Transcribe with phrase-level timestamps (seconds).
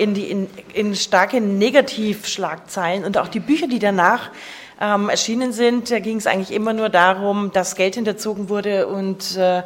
[0.00, 4.30] in, die, in, in starke Negativschlagzeilen und auch die Bücher, die danach
[4.80, 9.36] ähm, erschienen sind, da ging es eigentlich immer nur darum, dass Geld hinterzogen wurde und
[9.36, 9.62] äh,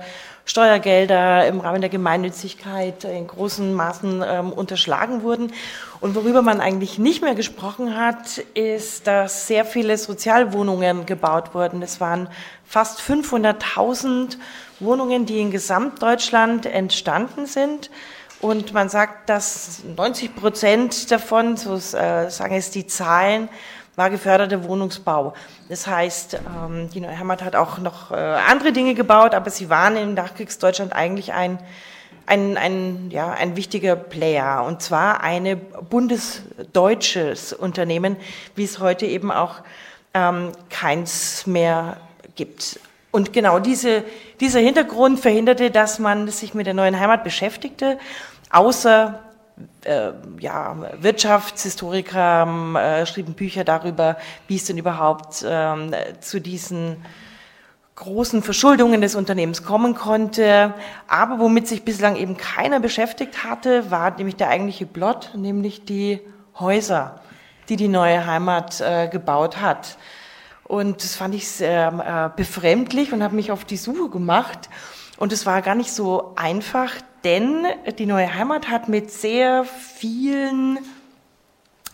[0.46, 5.52] Steuergelder im Rahmen der Gemeinnützigkeit in großen Maßen ähm, unterschlagen wurden.
[6.00, 11.80] Und worüber man eigentlich nicht mehr gesprochen hat, ist, dass sehr viele Sozialwohnungen gebaut wurden.
[11.80, 12.28] Es waren
[12.66, 14.36] fast 500.000
[14.80, 17.88] Wohnungen, die in Gesamtdeutschland entstanden sind.
[18.44, 23.48] Und man sagt, dass 90 Prozent davon, so äh, sagen es die Zahlen,
[23.96, 25.32] war geförderter Wohnungsbau.
[25.70, 29.70] Das heißt, ähm, die Neue Heimat hat auch noch äh, andere Dinge gebaut, aber sie
[29.70, 31.58] waren im Nachkriegsdeutschland eigentlich ein,
[32.26, 34.62] ein, ein, ja, ein wichtiger Player.
[34.66, 38.14] Und zwar ein bundesdeutsches Unternehmen,
[38.56, 39.62] wie es heute eben auch
[40.12, 41.96] ähm, keins mehr
[42.34, 42.78] gibt.
[43.10, 44.02] Und genau diese,
[44.40, 47.96] dieser Hintergrund verhinderte, dass man sich mit der neuen Heimat beschäftigte,
[48.54, 49.18] außer
[49.84, 52.46] äh, ja, Wirtschaftshistoriker
[52.76, 54.16] äh, schrieben Bücher darüber,
[54.48, 56.96] wie es denn überhaupt ähm, zu diesen
[57.96, 60.74] großen Verschuldungen des Unternehmens kommen konnte.
[61.06, 66.20] Aber womit sich bislang eben keiner beschäftigt hatte, war nämlich der eigentliche Plot, nämlich die
[66.58, 67.20] Häuser,
[67.68, 69.96] die die neue Heimat äh, gebaut hat.
[70.64, 74.70] Und das fand ich sehr äh, befremdlich und habe mich auf die Suche gemacht.
[75.18, 76.90] Und es war gar nicht so einfach,
[77.24, 77.66] denn
[77.98, 80.78] die neue Heimat hat mit sehr vielen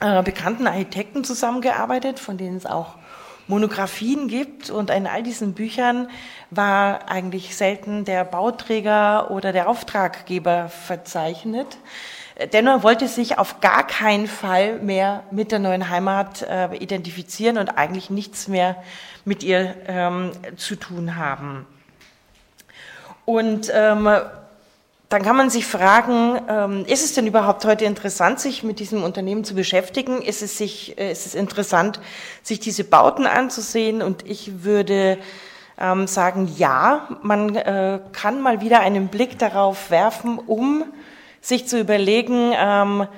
[0.00, 2.96] äh, bekannten Architekten zusammengearbeitet, von denen es auch
[3.46, 4.70] Monographien gibt.
[4.70, 6.08] Und in all diesen Büchern
[6.50, 11.78] war eigentlich selten der Bauträger oder der Auftraggeber verzeichnet.
[12.54, 17.76] Dennoch wollte sich auf gar keinen Fall mehr mit der neuen Heimat äh, identifizieren und
[17.76, 18.82] eigentlich nichts mehr
[19.26, 21.66] mit ihr ähm, zu tun haben.
[23.26, 24.08] Und ähm,
[25.10, 29.02] dann kann man sich fragen, ähm, ist es denn überhaupt heute interessant, sich mit diesem
[29.02, 30.22] Unternehmen zu beschäftigen?
[30.22, 32.00] Ist es, sich, äh, ist es interessant,
[32.44, 34.02] sich diese Bauten anzusehen?
[34.02, 35.18] Und ich würde
[35.78, 40.84] ähm, sagen, ja, man äh, kann mal wieder einen Blick darauf werfen, um
[41.40, 43.08] sich zu überlegen, ähm,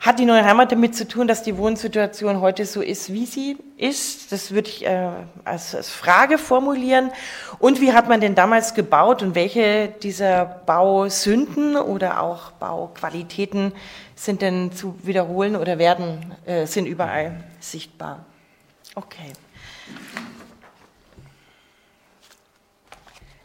[0.00, 3.56] hat die neue Heimat damit zu tun, dass die Wohnsituation heute so ist, wie sie
[3.76, 4.30] ist?
[4.30, 5.10] Das würde ich äh,
[5.44, 7.10] als, als Frage formulieren.
[7.58, 13.72] Und wie hat man denn damals gebaut und welche dieser Bausünden oder auch Bauqualitäten
[14.14, 18.24] sind denn zu wiederholen oder werden, äh, sind überall sichtbar?
[18.94, 19.32] Okay.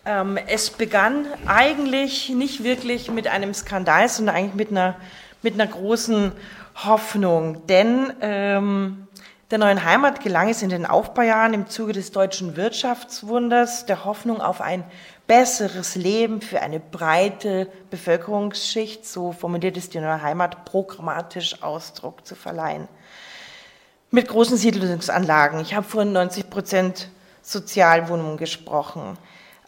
[0.06, 4.96] Ähm, es begann eigentlich nicht wirklich mit einem Skandal, sondern eigentlich mit einer
[5.44, 6.32] mit einer großen
[6.76, 7.68] Hoffnung.
[7.68, 9.08] Denn ähm,
[9.52, 14.42] der neuen Heimat gelang es in den Aufbaujahren im Zuge des deutschen Wirtschaftswunders der Hoffnung
[14.42, 14.84] auf ein
[15.28, 22.36] besseres Leben für eine breite Bevölkerungsschicht, so formuliert es die neue Heimat, programmatisch Ausdruck zu
[22.36, 22.88] verleihen.
[24.10, 25.60] Mit großen Siedlungsanlagen.
[25.60, 27.10] Ich habe vorhin 90 Prozent
[27.42, 29.18] Sozialwohnungen gesprochen.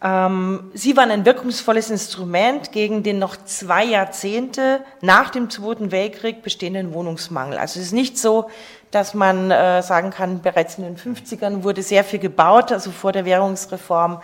[0.03, 6.43] Ähm, sie waren ein wirkungsvolles Instrument gegen den noch zwei Jahrzehnte nach dem Zweiten Weltkrieg
[6.43, 7.57] bestehenden Wohnungsmangel.
[7.57, 8.49] Also es ist nicht so,
[8.91, 13.11] dass man äh, sagen kann, bereits in den 50ern wurde sehr viel gebaut, also vor
[13.11, 14.21] der Währungsreform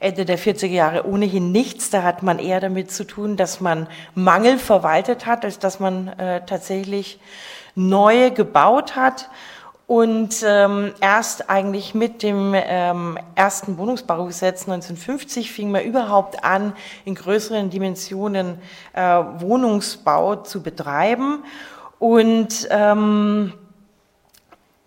[0.00, 1.90] Ende der 40er Jahre ohnehin nichts.
[1.90, 6.08] Da hat man eher damit zu tun, dass man Mangel verwaltet hat, als dass man
[6.08, 7.18] äh, tatsächlich
[7.74, 9.30] neue gebaut hat.
[9.86, 16.72] Und ähm, erst eigentlich mit dem ähm, ersten Wohnungsbaugesetz 1950 fing man überhaupt an,
[17.04, 18.58] in größeren Dimensionen
[18.94, 21.44] äh, Wohnungsbau zu betreiben.
[21.98, 23.52] Und ähm,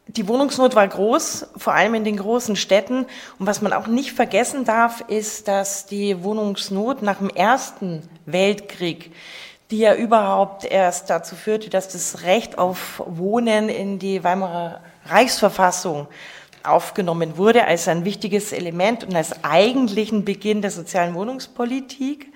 [0.07, 3.05] die Wohnungsnot war groß, vor allem in den großen Städten.
[3.37, 9.11] Und was man auch nicht vergessen darf, ist, dass die Wohnungsnot nach dem Ersten Weltkrieg
[9.71, 16.07] die ja überhaupt erst dazu führte, dass das Recht auf Wohnen in die Weimarer Reichsverfassung
[16.63, 22.31] aufgenommen wurde als ein wichtiges Element und als eigentlichen Beginn der sozialen Wohnungspolitik.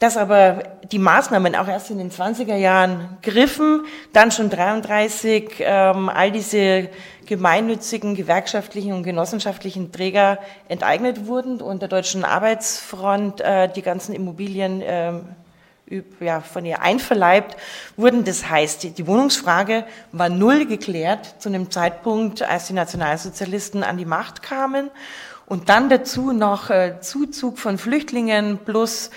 [0.00, 6.08] Dass aber die Maßnahmen auch erst in den 20er Jahren griffen, dann schon 33 ähm,
[6.08, 6.90] all diese
[7.26, 10.38] gemeinnützigen, gewerkschaftlichen und genossenschaftlichen Träger
[10.68, 15.12] enteignet wurden und der Deutschen Arbeitsfront äh, die ganzen Immobilien äh,
[16.20, 17.56] ja, von ihr einverleibt
[17.96, 18.24] wurden.
[18.24, 24.06] Das heißt, die Wohnungsfrage war null geklärt zu einem Zeitpunkt, als die Nationalsozialisten an die
[24.06, 24.90] Macht kamen.
[25.46, 29.10] Und dann dazu noch äh, Zuzug von Flüchtlingen plus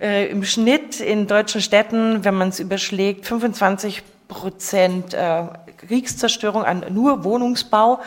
[0.00, 5.44] äh, im Schnitt in deutschen Städten, wenn man es überschlägt, 25 Prozent äh,
[5.86, 8.00] Kriegszerstörung an nur Wohnungsbau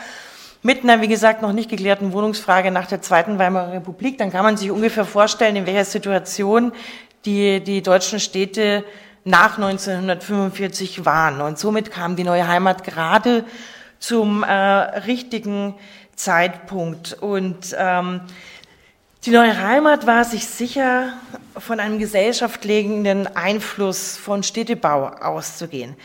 [0.62, 4.42] mit einer, wie gesagt, noch nicht geklärten Wohnungsfrage nach der Zweiten Weimarer Republik, dann kann
[4.42, 6.72] man sich ungefähr vorstellen, in welcher Situation
[7.26, 8.84] die, die deutschen Städte
[9.24, 11.40] nach 1945 waren.
[11.40, 13.44] Und somit kam die neue Heimat gerade
[13.98, 15.74] zum äh, richtigen
[16.14, 17.14] Zeitpunkt.
[17.20, 18.20] Und ähm,
[19.24, 21.12] die neue Heimat war sich sicher,
[21.58, 25.96] von einem gesellschaftlichen Einfluss von Städtebau auszugehen.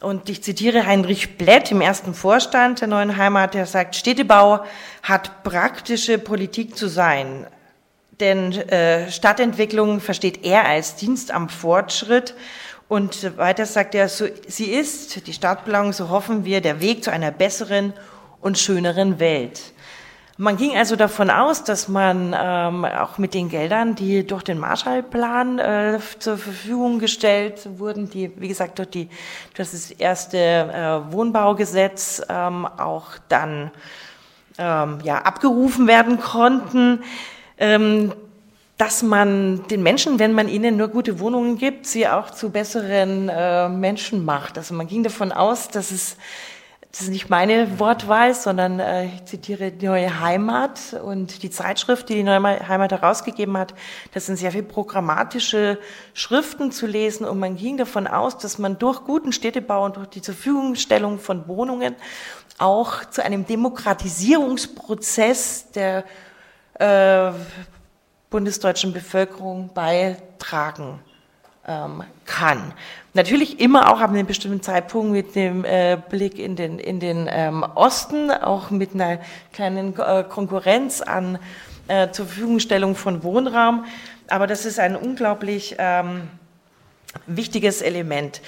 [0.00, 4.64] Und ich zitiere Heinrich Blett im ersten Vorstand der neuen Heimat, der sagt, Städtebau
[5.02, 7.46] hat praktische Politik zu sein.
[8.20, 12.34] Denn äh, Stadtentwicklung versteht er als Dienst am Fortschritt.
[12.88, 17.10] Und weiter sagt er, so, sie ist, die Stadtplanung, so hoffen wir, der Weg zu
[17.10, 17.92] einer besseren
[18.40, 19.74] und schöneren Welt.
[20.36, 24.58] Man ging also davon aus, dass man ähm, auch mit den Geldern, die durch den
[24.58, 29.08] Marshallplan äh, zur Verfügung gestellt wurden, die, wie gesagt, durch, die,
[29.54, 33.70] durch das erste äh, Wohnbaugesetz ähm, auch dann
[34.58, 37.04] ähm, ja, abgerufen werden konnten,
[38.76, 43.28] dass man den Menschen, wenn man ihnen nur gute Wohnungen gibt, sie auch zu besseren
[43.28, 44.58] äh, Menschen macht.
[44.58, 46.16] Also man ging davon aus, dass es
[46.94, 52.08] das ist nicht meine Wortwahl, sondern äh, ich zitiere die Neue Heimat und die Zeitschrift,
[52.08, 53.74] die die Neue Heimat herausgegeben hat.
[54.12, 55.80] Das sind sehr viele programmatische
[56.12, 60.06] Schriften zu lesen und man ging davon aus, dass man durch guten Städtebau und durch
[60.06, 61.96] die Zurverfügungstellung von Wohnungen
[62.58, 66.04] auch zu einem Demokratisierungsprozess der
[66.78, 67.32] äh,
[68.30, 71.00] bundesdeutschen Bevölkerung beitragen
[71.66, 72.72] ähm, kann.
[73.12, 77.28] Natürlich immer auch ab einem bestimmten Zeitpunkt mit dem äh, Blick in den, in den
[77.30, 79.18] ähm, Osten, auch mit einer
[79.52, 81.38] kleinen äh, Konkurrenz an
[81.86, 83.84] äh, zur Verfügungstellung von Wohnraum.
[84.28, 86.28] Aber das ist ein unglaublich ähm,
[87.26, 88.40] wichtiges Element.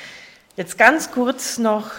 [0.57, 1.91] Jetzt ganz kurz noch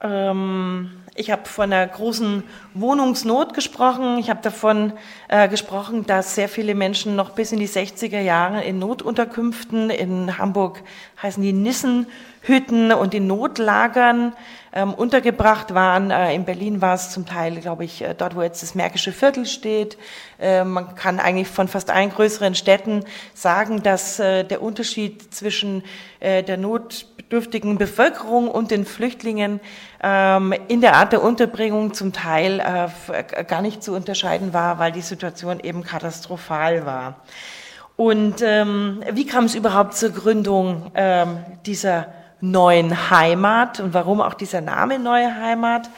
[0.00, 2.42] ähm, ich habe von einer großen
[2.74, 4.18] Wohnungsnot gesprochen.
[4.18, 4.94] Ich habe davon
[5.28, 10.38] äh, gesprochen, dass sehr viele Menschen noch bis in die 60er Jahre in Notunterkünften, in
[10.38, 10.82] Hamburg
[11.22, 14.32] heißen die Nissenhütten und in Notlagern
[14.72, 16.10] ähm, untergebracht waren.
[16.10, 19.12] Äh, in Berlin war es zum Teil, glaube ich, äh, dort, wo jetzt das Märkische
[19.12, 19.98] Viertel steht.
[20.40, 23.04] Äh, man kann eigentlich von fast allen größeren Städten
[23.34, 25.82] sagen, dass äh, der Unterschied zwischen
[26.20, 29.58] der notbedürftigen Bevölkerung und den Flüchtlingen
[30.02, 35.00] in der Art der Unterbringung zum Teil äh, gar nicht zu unterscheiden war, weil die
[35.00, 37.20] Situation eben katastrophal war.
[37.96, 42.08] Und ähm, wie kam es überhaupt zur Gründung ähm, dieser
[42.40, 45.88] neuen Heimat und warum auch dieser Name Neue Heimat?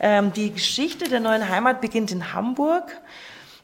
[0.00, 2.90] Ähm, die Geschichte der neuen Heimat beginnt in Hamburg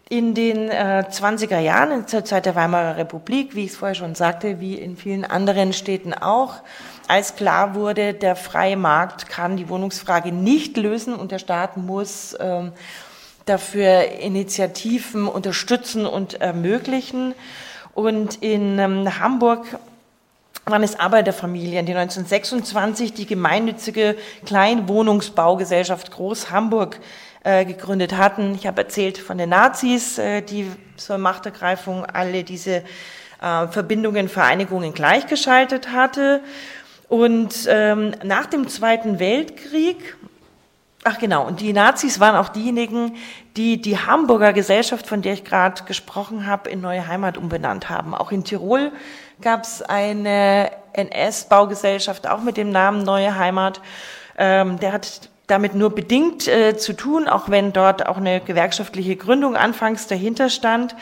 [0.09, 4.15] in den äh, 20er Jahren, zur Zeit der Weimarer Republik, wie ich es vorher schon
[4.15, 6.63] sagte, wie in vielen anderen Städten auch,
[7.11, 12.37] als klar wurde, der freie Markt kann die Wohnungsfrage nicht lösen und der Staat muss
[12.39, 12.73] ähm,
[13.47, 17.35] dafür Initiativen unterstützen und ermöglichen.
[17.95, 19.67] Und in ähm, Hamburg
[20.67, 24.17] waren es Arbeiterfamilien, die 1926 die gemeinnützige
[24.47, 27.01] Kleinwohnungsbaugesellschaft Groß Hamburg
[27.43, 28.55] äh, gegründet hatten.
[28.55, 32.85] Ich habe erzählt von den Nazis, äh, die zur Machtergreifung alle diese
[33.41, 36.41] äh, Verbindungen, Vereinigungen gleichgeschaltet hatte.
[37.11, 40.17] Und ähm, nach dem Zweiten Weltkrieg,
[41.03, 43.17] ach genau, und die Nazis waren auch diejenigen,
[43.57, 48.15] die die Hamburger Gesellschaft, von der ich gerade gesprochen habe, in Neue Heimat umbenannt haben.
[48.15, 48.93] Auch in Tirol
[49.41, 53.81] gab es eine NS-Baugesellschaft, auch mit dem Namen Neue Heimat.
[54.39, 59.17] Ähm, der hat damit nur bedingt äh, zu tun, auch wenn dort auch eine gewerkschaftliche
[59.17, 60.95] Gründung anfangs dahinter stand.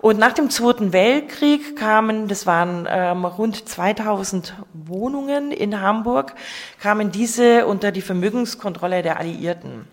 [0.00, 6.34] Und nach dem Zweiten Weltkrieg kamen, das waren ähm, rund 2000 Wohnungen in Hamburg,
[6.80, 9.86] kamen diese unter die Vermögenskontrolle der Alliierten.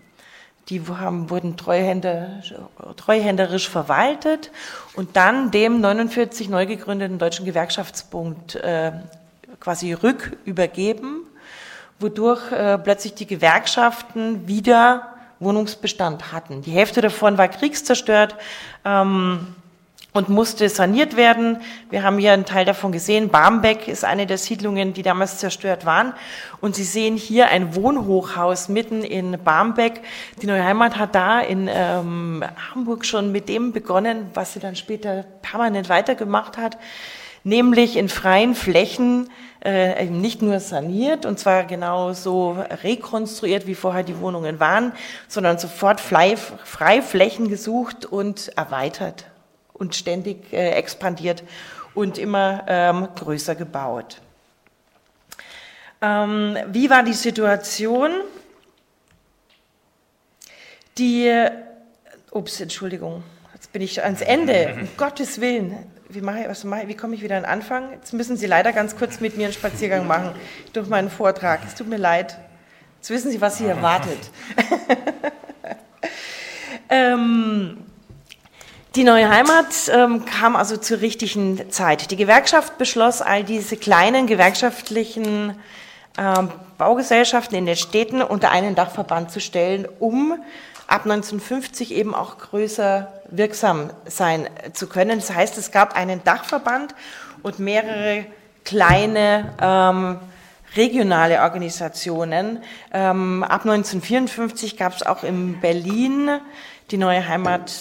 [0.68, 2.42] Die haben, wurden Treuhänder,
[2.96, 4.50] treuhänderisch verwaltet
[4.96, 8.92] und dann dem 49 neu gegründeten Deutschen Gewerkschaftsbund äh,
[9.60, 11.22] quasi rückübergeben
[12.00, 16.62] wodurch äh, plötzlich die Gewerkschaften wieder Wohnungsbestand hatten.
[16.62, 18.34] Die Hälfte davon war kriegszerstört
[18.84, 19.54] ähm,
[20.12, 21.60] und musste saniert werden.
[21.90, 23.28] Wir haben hier einen Teil davon gesehen.
[23.28, 26.12] Barmbek ist eine der Siedlungen, die damals zerstört waren.
[26.60, 30.00] Und Sie sehen hier ein Wohnhochhaus mitten in Barmbek.
[30.42, 32.42] Die Neue Heimat hat da in ähm,
[32.74, 36.78] Hamburg schon mit dem begonnen, was sie dann später permanent weitergemacht hat,
[37.44, 39.30] nämlich in freien Flächen
[39.60, 44.92] äh, nicht nur saniert und zwar genauso rekonstruiert, wie vorher die Wohnungen waren,
[45.26, 49.26] sondern sofort Freiflächen gesucht und erweitert
[49.72, 51.42] und ständig äh, expandiert
[51.94, 54.20] und immer ähm, größer gebaut.
[56.00, 58.12] Ähm, wie war die Situation?
[60.96, 61.46] Die,
[62.30, 63.22] ups, Entschuldigung,
[63.54, 65.76] jetzt bin ich ans Ende, um Gottes Willen,
[66.08, 67.92] wie mache ich, was mache ich, wie komme ich wieder an den Anfang?
[67.92, 70.30] Jetzt müssen Sie leider ganz kurz mit mir einen Spaziergang machen
[70.72, 71.60] durch meinen Vortrag.
[71.66, 72.38] Es tut mir leid.
[72.96, 74.18] Jetzt wissen Sie, was Sie erwartet.
[76.88, 77.78] ähm,
[78.94, 82.10] die neue Heimat ähm, kam also zur richtigen Zeit.
[82.10, 85.54] Die Gewerkschaft beschloss, all diese kleinen gewerkschaftlichen
[86.16, 90.42] ähm, Baugesellschaften in den Städten unter einen Dachverband zu stellen, um
[90.86, 95.18] ab 1950 eben auch größer wirksam sein zu können.
[95.18, 96.94] Das heißt, es gab einen Dachverband
[97.42, 98.26] und mehrere
[98.64, 100.18] kleine ähm,
[100.76, 102.62] regionale Organisationen.
[102.92, 106.40] Ähm, ab 1954 gab es auch in Berlin
[106.90, 107.72] die neue Heimat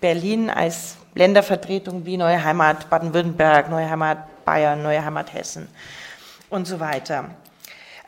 [0.00, 5.68] Berlin als Ländervertretung wie neue Heimat Baden-Württemberg, neue Heimat Bayern, neue Heimat Hessen
[6.50, 7.30] und so weiter.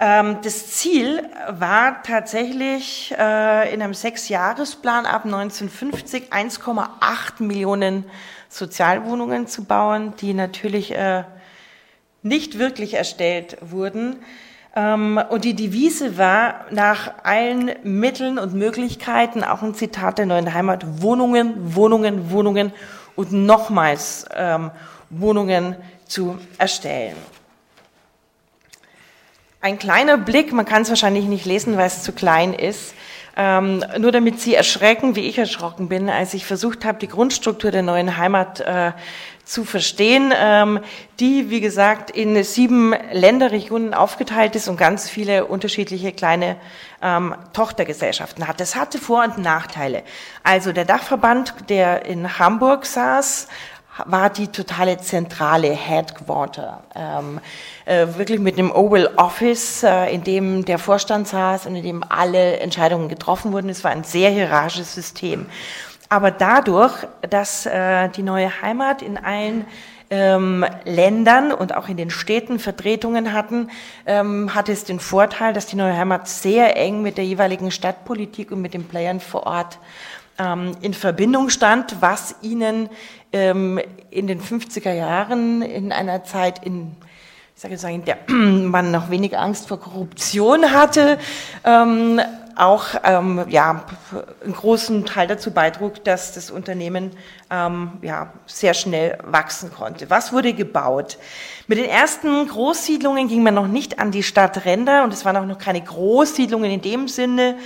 [0.02, 8.07] Ähm, das Ziel war tatsächlich äh, in einem Sechsjahresplan ab 1950 1,8 Millionen
[8.49, 11.25] Sozialwohnungen zu bauen, die natürlich äh,
[12.23, 14.16] nicht wirklich erstellt wurden.
[14.75, 20.54] Ähm, und die Devise war nach allen Mitteln und Möglichkeiten, auch ein Zitat der neuen
[20.54, 22.73] Heimat, Wohnungen, Wohnungen, Wohnungen
[23.16, 24.71] und nochmals ähm,
[25.11, 25.76] Wohnungen
[26.07, 27.16] zu erstellen.
[29.62, 32.95] Ein kleiner Blick, man kann es wahrscheinlich nicht lesen, weil es zu klein ist,
[33.37, 37.71] ähm, nur damit Sie erschrecken, wie ich erschrocken bin, als ich versucht habe, die Grundstruktur
[37.71, 38.93] der neuen Heimat äh,
[39.45, 40.81] zu verstehen, ähm,
[41.21, 46.57] die, wie gesagt, in sieben Länderregionen aufgeteilt ist und ganz viele unterschiedliche kleine
[47.02, 48.61] ähm, Tochtergesellschaften hat.
[48.61, 50.05] Das hatte Vor- und Nachteile.
[50.43, 53.47] Also der Dachverband, der in Hamburg saß,
[54.06, 56.82] war die totale zentrale Headquarter.
[56.94, 57.40] Ähm,
[57.85, 62.04] äh, wirklich mit einem Oval Office, äh, in dem der Vorstand saß und in dem
[62.09, 63.68] alle Entscheidungen getroffen wurden.
[63.68, 65.47] Es war ein sehr hierarchisches System.
[66.09, 69.64] Aber dadurch, dass äh, die neue Heimat in allen
[70.11, 73.70] ähm, Ländern und auch in den Städten Vertretungen hatten,
[74.06, 78.50] ähm, hatte es den Vorteil, dass die neue Heimat sehr eng mit der jeweiligen Stadtpolitik
[78.50, 79.78] und mit den Playern vor Ort
[80.40, 82.88] ähm, in Verbindung stand, was ihnen
[83.32, 86.96] ähm, in den 50er Jahren in einer Zeit in
[87.60, 91.18] ich sage jetzt in der man noch wenig Angst vor Korruption hatte,
[91.62, 92.18] ähm,
[92.56, 93.84] auch ähm, ja,
[94.42, 97.10] einen großen Teil dazu beitrug, dass das Unternehmen
[97.50, 100.08] ähm, ja, sehr schnell wachsen konnte.
[100.08, 101.18] Was wurde gebaut?
[101.66, 105.44] Mit den ersten Großsiedlungen ging man noch nicht an die Stadtränder und es waren auch
[105.44, 107.56] noch keine Großsiedlungen in dem Sinne,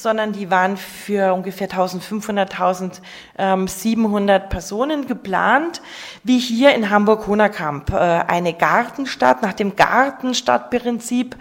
[0.00, 5.82] sondern die waren für ungefähr 1500, 1700 Personen geplant,
[6.22, 7.90] wie hier in Hamburg-Honerkamp.
[7.90, 11.34] Äh, eine Gartenstadt nach dem Gartenstadtprinzip,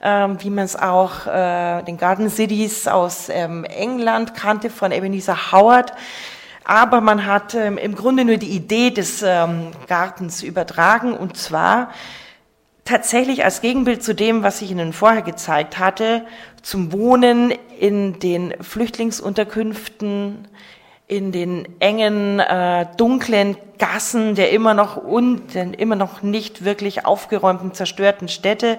[0.00, 5.50] ähm, wie man es auch äh, den Garden Cities aus ähm, England kannte von Ebenezer
[5.50, 5.92] Howard.
[6.62, 9.24] Aber man hat ähm, im Grunde nur die Idee des
[9.88, 11.88] Gartens übertragen und zwar
[12.84, 16.26] tatsächlich als Gegenbild zu dem, was ich Ihnen vorher gezeigt hatte,
[16.62, 17.52] zum Wohnen
[17.84, 20.48] in den Flüchtlingsunterkünften,
[21.06, 27.04] in den engen, äh, dunklen Gassen der immer noch und den immer noch nicht wirklich
[27.04, 28.78] aufgeräumten, zerstörten Städte.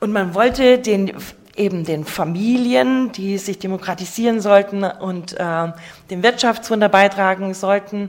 [0.00, 1.12] Und man wollte den
[1.56, 5.68] eben den Familien, die sich demokratisieren sollten und äh,
[6.08, 8.08] dem Wirtschaftswunder beitragen sollten,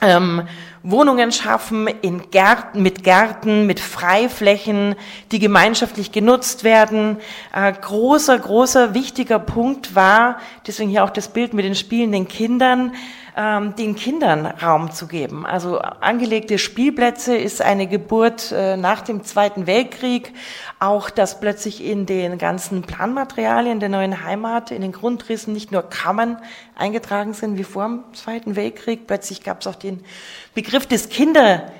[0.00, 0.42] ähm,
[0.82, 4.94] Wohnungen schaffen in Gärten, mit Gärten, mit Freiflächen,
[5.30, 7.18] die gemeinschaftlich genutzt werden.
[7.54, 12.94] Äh, großer, großer, wichtiger Punkt war, deswegen hier auch das Bild mit den spielenden Kindern,
[13.40, 15.46] ähm, den Kindern Raum zu geben.
[15.46, 20.34] Also angelegte Spielplätze ist eine Geburt äh, nach dem Zweiten Weltkrieg.
[20.78, 25.88] Auch, dass plötzlich in den ganzen Planmaterialien der neuen Heimat, in den Grundrissen nicht nur
[25.88, 26.36] Kammern
[26.76, 29.06] eingetragen sind wie vor dem Zweiten Weltkrieg.
[29.06, 30.04] Plötzlich gab es auch den
[30.54, 31.72] Begriff des Kinder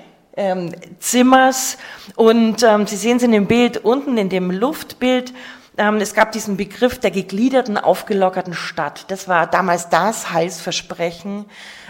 [0.99, 1.77] Zimmers
[2.15, 5.33] und ähm, Sie sehen es in dem Bild unten in dem Luftbild
[5.81, 9.05] ähm, es gab diesen Begriff der gegliederten, aufgelockerten Stadt.
[9.07, 11.45] Das war damals das Heilsversprechen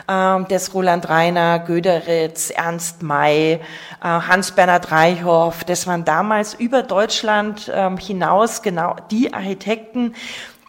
[0.08, 3.60] ähm, des Roland Reiner, Göderitz, Ernst May, äh,
[4.02, 5.66] Hans-Bernhard Reichhoff.
[5.66, 10.16] Das waren damals über Deutschland ähm, hinaus genau die Architekten,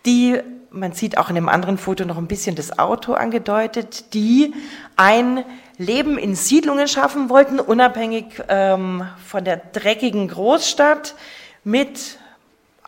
[0.05, 0.41] die
[0.75, 4.55] man sieht auch in dem anderen Foto noch ein bisschen das Auto angedeutet, die
[4.97, 5.45] ein
[5.77, 11.15] Leben in Siedlungen schaffen wollten, unabhängig ähm, von der dreckigen Großstadt
[11.63, 12.19] mit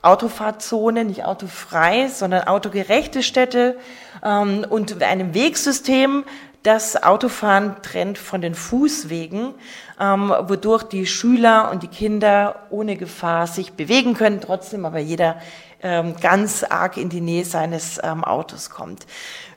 [0.04, 3.76] Autofahrzone, nicht autofrei, sondern autogerechte Städte
[4.22, 6.24] ähm, und einem Wegsystem,
[6.62, 9.54] das Autofahren trennt von den Fußwegen,
[10.00, 15.36] ähm, wodurch die Schüler und die Kinder ohne Gefahr sich bewegen können, trotzdem aber jeder
[15.82, 19.06] ähm, ganz arg in die Nähe seines ähm, Autos kommt.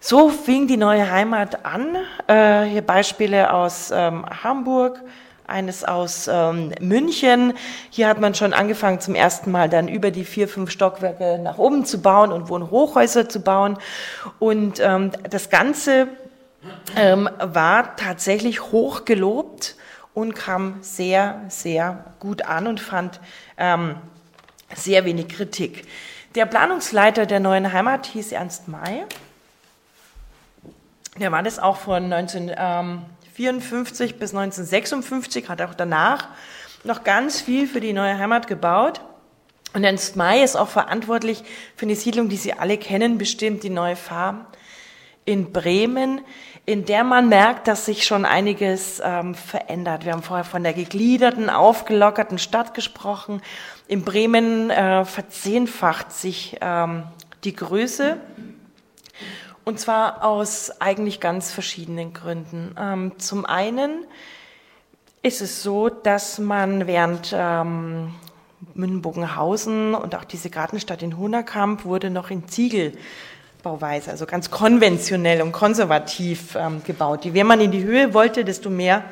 [0.01, 1.95] So fing die neue Heimat an.
[2.27, 5.01] Äh, hier Beispiele aus ähm, Hamburg,
[5.47, 7.53] eines aus ähm, München.
[7.89, 11.57] Hier hat man schon angefangen, zum ersten Mal dann über die vier, fünf Stockwerke nach
[11.57, 13.77] oben zu bauen und Wohnhochhäuser zu bauen.
[14.39, 16.07] Und ähm, das Ganze
[16.95, 19.75] ähm, war tatsächlich hoch gelobt
[20.13, 23.19] und kam sehr, sehr gut an und fand
[23.57, 23.95] ähm,
[24.75, 25.87] sehr wenig Kritik.
[26.35, 29.05] Der Planungsleiter der neuen Heimat hieß Ernst May.
[31.19, 32.09] Der war das auch von
[33.37, 36.29] 1954 bis 1956, hat auch danach
[36.83, 39.01] noch ganz viel für die neue Heimat gebaut.
[39.73, 41.43] Und Ernst May ist auch verantwortlich
[41.75, 44.47] für eine Siedlung, die Sie alle kennen, bestimmt die neue Farm
[45.25, 46.21] in Bremen,
[46.65, 50.05] in der man merkt, dass sich schon einiges ähm, verändert.
[50.05, 53.41] Wir haben vorher von der gegliederten, aufgelockerten Stadt gesprochen.
[53.87, 57.03] In Bremen äh, verzehnfacht sich ähm,
[57.43, 58.17] die Größe.
[59.67, 62.73] Und zwar aus eigentlich ganz verschiedenen Gründen.
[62.79, 64.05] Ähm, zum einen
[65.23, 68.15] ist es so, dass man während ähm,
[68.75, 75.51] Mündenbogenhausen und auch diese Gartenstadt in Hunerkamp wurde noch in Ziegelbauweise, also ganz konventionell und
[75.51, 77.25] konservativ ähm, gebaut.
[77.25, 79.03] Je mehr man in die Höhe wollte, desto mehr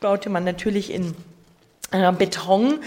[0.00, 1.14] baute man natürlich in
[1.92, 2.80] äh, Beton.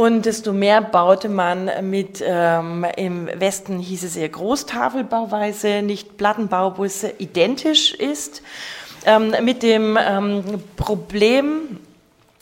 [0.00, 6.78] Und desto mehr baute man mit, ähm, im Westen hieß es eher Großtafelbauweise, nicht Plattenbau,
[6.78, 8.40] wo es identisch ist,
[9.04, 11.80] ähm, mit dem ähm, Problem,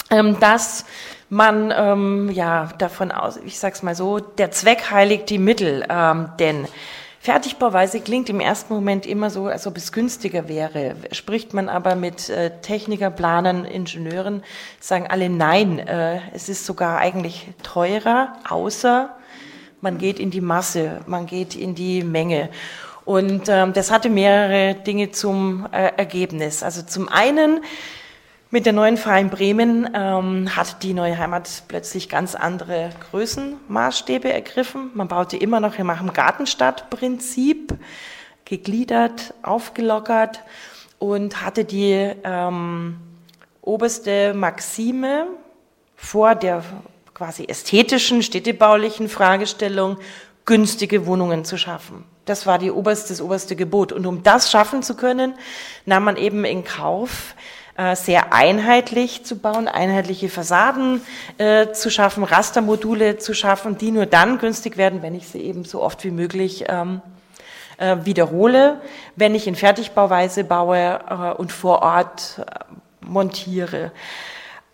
[0.08, 0.84] ähm, dass
[1.30, 6.28] man ähm, ja davon aus, ich sag's mal so, der Zweck heiligt die Mittel, ähm,
[6.38, 6.68] denn
[7.20, 10.94] Fertigbauweise klingt im ersten Moment immer so, als ob es günstiger wäre.
[11.12, 14.42] Spricht man aber mit äh, Techniker, Planern, Ingenieuren,
[14.80, 19.14] sagen alle nein, äh, es ist sogar eigentlich teurer, außer
[19.80, 22.50] man geht in die Masse, man geht in die Menge.
[23.04, 26.62] Und ähm, das hatte mehrere Dinge zum äh, Ergebnis.
[26.62, 27.60] Also zum einen
[28.50, 34.90] mit der neuen Verein Bremen ähm, hat die neue Heimat plötzlich ganz andere Größenmaßstäbe ergriffen.
[34.94, 37.74] Man baute immer noch nach dem Gartenstadtprinzip,
[38.46, 40.42] gegliedert, aufgelockert
[40.98, 42.96] und hatte die ähm,
[43.60, 45.26] oberste Maxime
[45.96, 46.64] vor der
[47.12, 49.98] quasi ästhetischen, städtebaulichen Fragestellung,
[50.46, 52.04] günstige Wohnungen zu schaffen.
[52.24, 53.92] Das war die oberste, das oberste Gebot.
[53.92, 55.34] Und um das schaffen zu können,
[55.84, 57.34] nahm man eben in Kauf,
[57.78, 61.00] äh, sehr einheitlich zu bauen, einheitliche Fassaden
[61.38, 65.64] äh, zu schaffen, Rastermodule zu schaffen, die nur dann günstig werden, wenn ich sie eben
[65.64, 67.00] so oft wie möglich ähm,
[67.76, 68.80] äh, wiederhole,
[69.14, 73.92] wenn ich in Fertigbauweise baue äh, und vor Ort äh, montiere.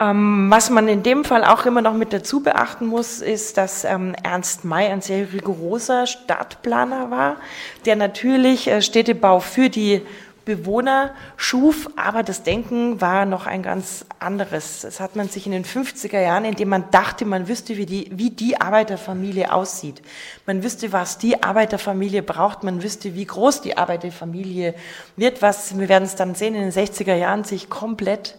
[0.01, 3.85] Ähm, was man in dem Fall auch immer noch mit dazu beachten muss, ist, dass
[3.85, 7.37] ähm, Ernst May ein sehr rigoroser Stadtplaner war,
[7.85, 10.03] der natürlich äh, Städtebau für die
[10.45, 14.81] Bewohner schuf, aber das Denken war noch ein ganz anderes.
[14.83, 18.11] Das hat man sich in den 50er Jahren, indem man dachte, man wüsste, wie die,
[18.13, 20.03] wie die Arbeiterfamilie aussieht.
[20.47, 24.75] Man wüsste, was die Arbeiterfamilie braucht, man wüsste, wie groß die Arbeiterfamilie
[25.17, 28.37] wird, was, wir werden es dann sehen, in den 60er Jahren sich komplett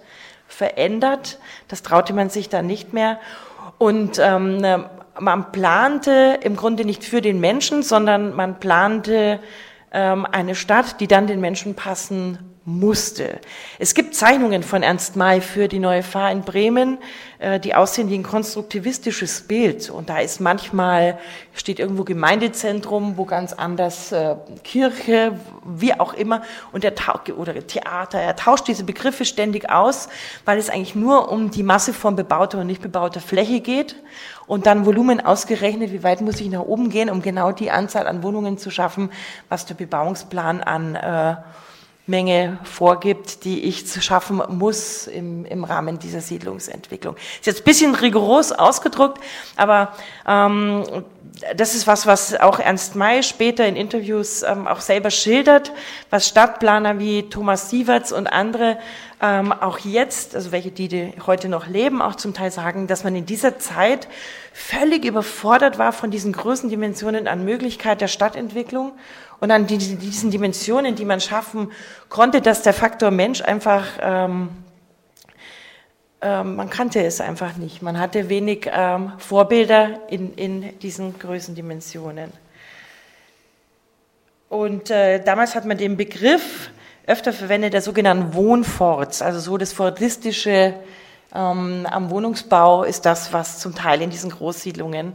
[0.47, 1.39] verändert.
[1.67, 3.19] Das traute man sich dann nicht mehr.
[3.77, 4.85] Und ähm,
[5.19, 9.39] man plante im Grunde nicht für den Menschen, sondern man plante
[9.95, 13.39] ähm, eine Stadt, die dann den Menschen passen musste.
[13.77, 16.97] Es gibt Zeichnungen von Ernst May für die neue Fahr in Bremen,
[17.37, 19.91] äh, die aussehen wie ein konstruktivistisches Bild.
[19.91, 21.19] Und da ist manchmal,
[21.53, 26.93] steht irgendwo Gemeindezentrum, wo ganz anders äh, Kirche, wie auch immer, und der
[27.37, 28.19] oder Theater.
[28.19, 30.09] Er tauscht diese Begriffe ständig aus,
[30.43, 33.95] weil es eigentlich nur um die Masse von bebauter und nicht bebauter Fläche geht.
[34.47, 38.07] Und dann Volumen ausgerechnet, wie weit muss ich nach oben gehen, um genau die Anzahl
[38.07, 39.11] an Wohnungen zu schaffen,
[39.49, 41.35] was der Bebauungsplan an äh,
[42.07, 47.15] Menge vorgibt, die ich zu schaffen muss im, im Rahmen dieser Siedlungsentwicklung.
[47.15, 49.19] Ist jetzt ein bisschen rigoros ausgedrückt,
[49.55, 49.93] aber
[50.27, 50.83] ähm,
[51.55, 55.71] das ist was, was auch Ernst May später in Interviews ähm, auch selber schildert,
[56.11, 58.77] was Stadtplaner wie Thomas Sieverts und andere
[59.25, 63.03] ähm, auch jetzt, also welche, die, die heute noch leben, auch zum Teil sagen, dass
[63.03, 64.07] man in dieser Zeit
[64.53, 68.91] völlig überfordert war von diesen Größendimensionen an Möglichkeit der Stadtentwicklung
[69.39, 71.71] und an die, diesen Dimensionen, die man schaffen
[72.09, 74.49] konnte, dass der Faktor Mensch einfach, ähm,
[76.21, 77.81] ähm, man kannte es einfach nicht.
[77.81, 82.31] Man hatte wenig ähm, Vorbilder in, in diesen Größendimensionen.
[84.49, 86.69] Und äh, damals hat man den Begriff
[87.07, 90.73] öfter verwendet, der sogenannten Wohnforts, also so das Fordistische
[91.33, 95.13] ähm, am Wohnungsbau ist das, was zum Teil in diesen Großsiedlungen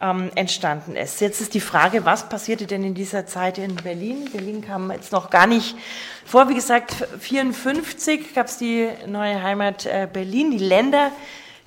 [0.00, 1.20] ähm, entstanden ist.
[1.20, 4.28] Jetzt ist die Frage, was passierte denn in dieser Zeit in Berlin?
[4.32, 5.76] Berlin kam jetzt noch gar nicht
[6.24, 6.48] vor.
[6.48, 11.12] Wie gesagt, 54 gab es die neue Heimat äh, Berlin, die Länder,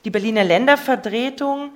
[0.04, 1.72] die Berliner Ländervertretung.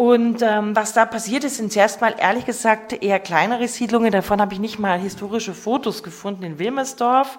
[0.00, 4.10] Und ähm, was da passiert ist, sind zuerst mal ehrlich gesagt eher kleinere Siedlungen.
[4.10, 7.38] Davon habe ich nicht mal historische Fotos gefunden in Wilmersdorf.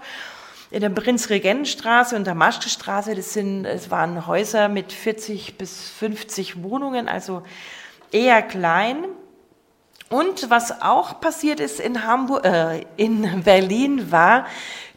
[0.69, 6.62] In der Prinzregentenstraße und der Maschkestraße, das sind, es waren Häuser mit 40 bis 50
[6.62, 7.41] Wohnungen, also
[8.12, 9.06] eher klein.
[10.12, 14.45] Und was auch passiert ist in Hamburg, äh, in Berlin war,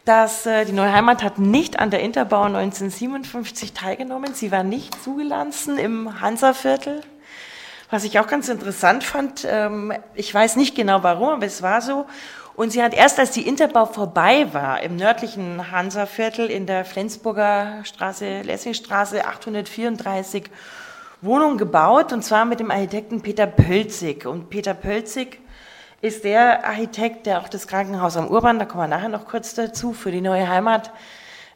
[0.05, 4.35] dass äh, die Neue Heimat hat nicht an der Interbau 1957 teilgenommen.
[4.35, 7.01] Sie war nicht zugelassen im Hansaviertel.
[7.95, 11.81] Was ich auch ganz interessant fand, ähm, ich weiß nicht genau warum, aber es war
[11.81, 12.05] so.
[12.53, 17.85] Und sie hat erst, als die Interbau vorbei war, im nördlichen Hansaviertel in der Flensburger
[17.85, 20.49] Straße, Lessingstraße 834
[21.21, 24.25] Wohnung gebaut, und zwar mit dem Architekten Peter Pölzig.
[24.25, 25.39] Und Peter Pölzig
[26.01, 29.53] ist der Architekt, der auch das Krankenhaus am Urban, da kommen wir nachher noch kurz
[29.53, 30.91] dazu, für die neue Heimat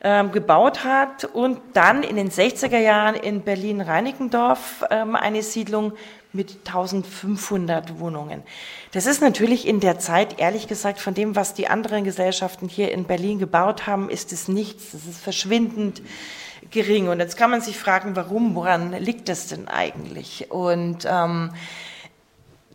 [0.01, 5.91] ähm, gebaut hat und dann in den 60er Jahren in Berlin-Reinickendorf ähm, eine Siedlung
[6.31, 8.43] mit 1500 Wohnungen.
[8.91, 12.91] Das ist natürlich in der Zeit, ehrlich gesagt, von dem, was die anderen Gesellschaften hier
[12.91, 14.91] in Berlin gebaut haben, ist es nichts.
[14.91, 16.01] Das ist verschwindend
[16.69, 17.07] gering.
[17.07, 20.51] Und jetzt kann man sich fragen, warum, woran liegt das denn eigentlich?
[20.51, 21.51] Und ähm,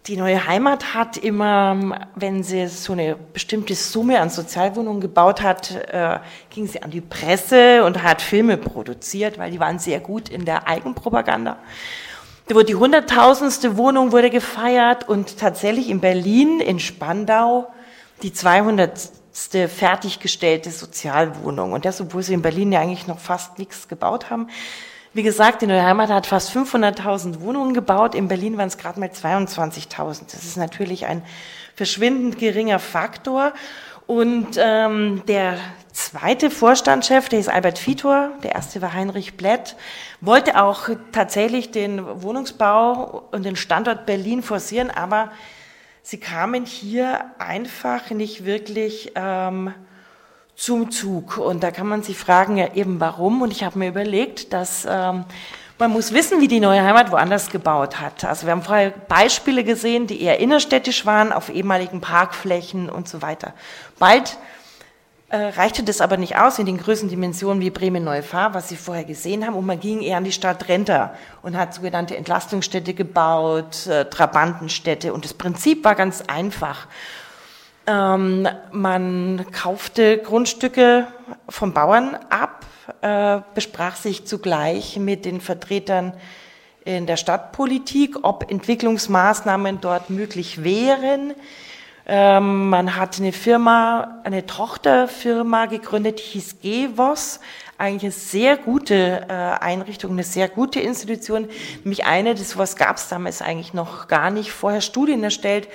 [0.06, 5.70] die neue Heimat hat immer, wenn sie so eine bestimmte Summe an Sozialwohnungen gebaut hat,
[5.70, 6.18] äh,
[6.50, 10.44] ging sie an die Presse und hat Filme produziert, weil die waren sehr gut in
[10.44, 11.56] der Eigenpropaganda.
[12.46, 17.72] Da wurde die hunderttausendste Wohnung wurde gefeiert und tatsächlich in Berlin, in Spandau,
[18.22, 21.72] die 200 fertiggestellte Sozialwohnung.
[21.72, 24.48] Und das, obwohl sie in Berlin ja eigentlich noch fast nichts gebaut haben.
[25.14, 28.14] Wie gesagt, die Neue Heimat hat fast 500.000 Wohnungen gebaut.
[28.14, 30.32] In Berlin waren es gerade mal 22.000.
[30.32, 31.22] Das ist natürlich ein
[31.74, 33.52] verschwindend geringer Faktor.
[34.06, 35.56] Und ähm, der
[35.94, 39.76] zweite Vorstandschef, der ist Albert Vitor, der erste war Heinrich Blätt,
[40.20, 45.30] wollte auch tatsächlich den Wohnungsbau und den Standort Berlin forcieren, aber
[46.02, 49.72] sie kamen hier einfach nicht wirklich ähm,
[50.56, 51.38] zum Zug.
[51.38, 53.42] Und da kann man sich fragen, ja eben warum.
[53.42, 55.24] Und ich habe mir überlegt, dass ähm,
[55.78, 58.24] man muss wissen, wie die neue Heimat woanders gebaut hat.
[58.24, 63.22] Also wir haben vorher Beispiele gesehen, die eher innerstädtisch waren, auf ehemaligen Parkflächen und so
[63.22, 63.54] weiter.
[63.98, 64.38] Bald
[65.36, 69.46] reichte das aber nicht aus in den größten Dimensionen wie Bremen-Neufahr, was Sie vorher gesehen
[69.46, 69.54] haben.
[69.54, 75.12] Und man ging eher an die Stadt Renter und hat sogenannte Entlastungsstädte gebaut, äh, Trabantenstädte.
[75.12, 76.86] Und das Prinzip war ganz einfach.
[77.86, 81.06] Ähm, man kaufte Grundstücke
[81.48, 82.64] vom Bauern ab,
[83.02, 86.14] äh, besprach sich zugleich mit den Vertretern
[86.84, 91.34] in der Stadtpolitik, ob Entwicklungsmaßnahmen dort möglich wären.
[92.06, 97.40] Ähm, man hat eine Firma, eine Tochterfirma gegründet, die hieß GEVOS,
[97.78, 101.48] eigentlich eine sehr gute äh, Einrichtung, eine sehr gute Institution,
[101.82, 105.68] nämlich eine, das was gab es damals eigentlich noch gar nicht, vorher Studien erstellt,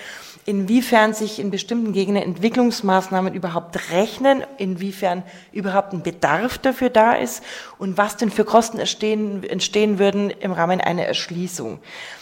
[0.46, 7.44] inwiefern sich in bestimmten Gegenden Entwicklungsmaßnahmen überhaupt rechnen, inwiefern überhaupt ein Bedarf dafür da ist
[7.78, 11.80] und was denn für Kosten entstehen, entstehen würden im Rahmen einer Erschließung.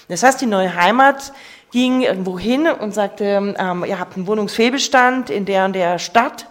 [0.07, 1.33] Das heißt, die neue Heimat
[1.71, 6.47] ging irgendwo hin und sagte, ähm, ihr habt einen Wohnungsfehlbestand in der und der Stadt,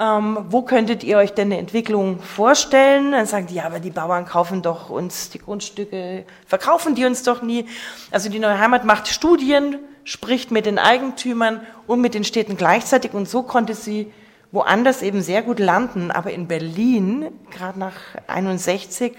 [0.00, 3.12] ähm, wo könntet ihr euch denn eine Entwicklung vorstellen?
[3.12, 7.24] Dann sagen die, ja, aber die Bauern kaufen doch uns die Grundstücke, verkaufen die uns
[7.24, 7.66] doch nie.
[8.10, 13.12] Also die neue Heimat macht Studien, spricht mit den Eigentümern und mit den Städten gleichzeitig
[13.12, 14.12] und so konnte sie
[14.52, 16.12] woanders eben sehr gut landen.
[16.12, 17.96] Aber in Berlin, gerade nach
[18.28, 19.14] 61,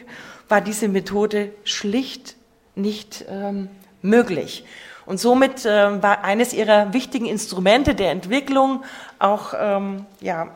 [0.47, 2.37] war diese Methode schlicht
[2.75, 3.67] nicht ähm,
[4.01, 4.63] möglich.
[5.09, 8.83] Und somit äh, war eines ihrer wichtigen Instrumente der Entwicklung
[9.17, 10.49] auch ähm, ja,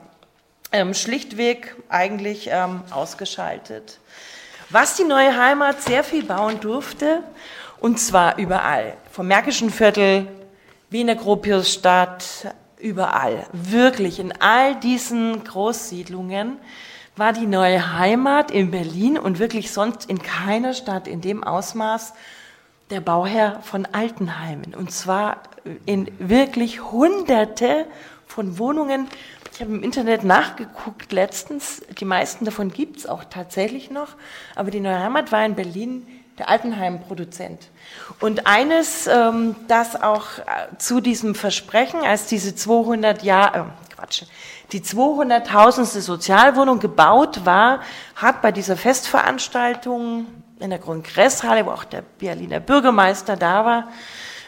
[0.71, 3.97] ähm, schlichtweg eigentlich ähm, ausgeschaltet.
[4.69, 7.23] Was die neue Heimat sehr viel bauen durfte,
[7.79, 8.93] und zwar überall.
[9.11, 10.27] Vom Märkischen Viertel,
[10.91, 13.47] Wiener Gropiusstadt, überall.
[13.53, 16.57] Wirklich in all diesen Großsiedlungen
[17.15, 22.13] war die neue Heimat in Berlin und wirklich sonst in keiner Stadt in dem Ausmaß
[22.93, 24.75] der Bauherr von Altenheimen.
[24.75, 25.37] Und zwar
[25.85, 27.87] in wirklich Hunderte
[28.27, 29.07] von Wohnungen.
[29.51, 31.81] Ich habe im Internet nachgeguckt letztens.
[31.99, 34.09] Die meisten davon gibt es auch tatsächlich noch.
[34.55, 37.69] Aber die neue Heimat war in Berlin der Altenheim-Produzent.
[38.19, 44.23] Und eines, ähm, das auch äh, zu diesem Versprechen, als diese 200 Jahre, äh, Quatsch.
[44.71, 45.99] Die 200.000.
[45.99, 47.81] Sozialwohnung gebaut war,
[48.15, 50.27] hat bei dieser Festveranstaltung
[50.63, 53.89] in der Kongresshalle, wo auch der Berliner Bürgermeister da war,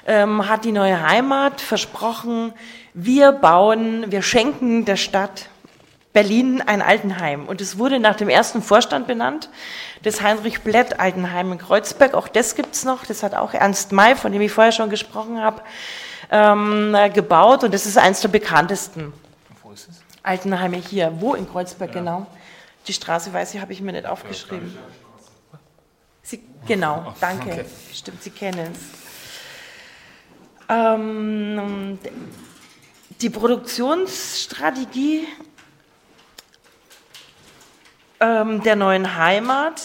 [0.08, 2.54] ähm, hat die neue Heimat versprochen,
[2.94, 5.50] wir bauen, wir schenken der Stadt
[6.14, 7.46] Berlin ein Altenheim.
[7.46, 9.50] Und es wurde nach dem ersten Vorstand benannt,
[10.04, 12.14] das Heinrich Blett Altenheim in Kreuzberg.
[12.14, 13.06] Auch das gibt's noch.
[13.06, 15.62] Das hat auch Ernst May, von dem ich vorher schon gesprochen habe,
[16.32, 17.66] ähm, gebaut.
[17.66, 19.12] Und das ist eines der bekanntesten
[19.62, 20.02] Wo ist es?
[20.24, 21.12] Altenheime hier.
[21.20, 22.00] Wo in Kreuzberg ja.
[22.00, 22.28] genau?
[22.88, 24.78] Die Straße weiß ich, habe ich mir nicht aufgeschrieben.
[26.26, 27.52] Sie, genau, danke.
[27.52, 27.66] Okay.
[27.94, 28.80] Stimmt, Sie kennen es.
[30.68, 32.00] Ähm,
[33.22, 35.28] die Produktionsstrategie
[38.20, 39.80] ähm, der neuen Heimat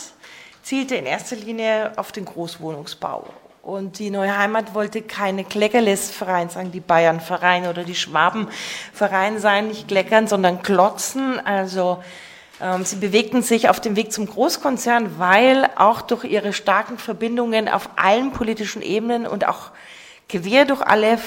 [0.62, 3.28] zielte in erster Linie auf den Großwohnungsbau.
[3.62, 9.88] Und die neue Heimat wollte keine Kleckerlist-Verein, sagen die Bayern-Verein oder die Schwaben-Verein sein, nicht
[9.88, 11.38] kleckern, sondern klotzen.
[11.44, 12.02] Also
[12.82, 17.88] sie bewegten sich auf dem Weg zum Großkonzern, weil auch durch ihre starken Verbindungen auf
[17.96, 19.70] allen politischen Ebenen und auch
[20.28, 21.18] quer durch alle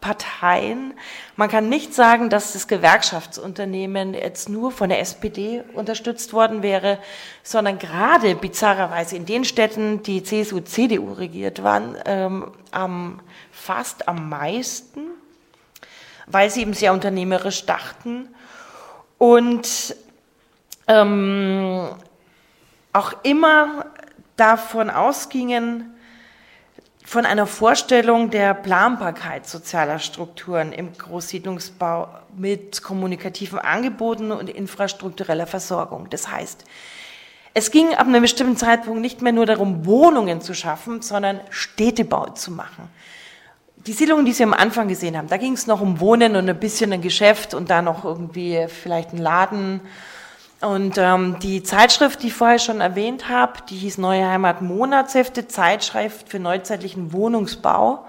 [0.00, 0.94] Parteien.
[1.34, 6.98] Man kann nicht sagen, dass das Gewerkschaftsunternehmen jetzt nur von der SPD unterstützt worden wäre,
[7.42, 14.28] sondern gerade bizarrerweise in den Städten, die CSU, CDU regiert waren, ähm, am, fast am
[14.28, 15.00] meisten,
[16.26, 18.28] weil sie eben sehr unternehmerisch dachten
[19.18, 19.96] und
[20.88, 21.88] ähm,
[22.92, 23.86] auch immer
[24.36, 25.92] davon ausgingen,
[27.04, 36.10] von einer Vorstellung der Planbarkeit sozialer Strukturen im Großsiedlungsbau mit kommunikativen Angeboten und infrastruktureller Versorgung.
[36.10, 36.64] Das heißt,
[37.54, 42.30] es ging ab einem bestimmten Zeitpunkt nicht mehr nur darum, Wohnungen zu schaffen, sondern Städtebau
[42.30, 42.90] zu machen.
[43.76, 46.50] Die Siedlungen, die Sie am Anfang gesehen haben, da ging es noch um Wohnen und
[46.50, 49.80] ein bisschen ein Geschäft und da noch irgendwie vielleicht ein Laden
[50.66, 55.46] und ähm, die Zeitschrift, die ich vorher schon erwähnt habe, die hieß Neue Heimat Monatshefte,
[55.46, 58.04] Zeitschrift für neuzeitlichen Wohnungsbau.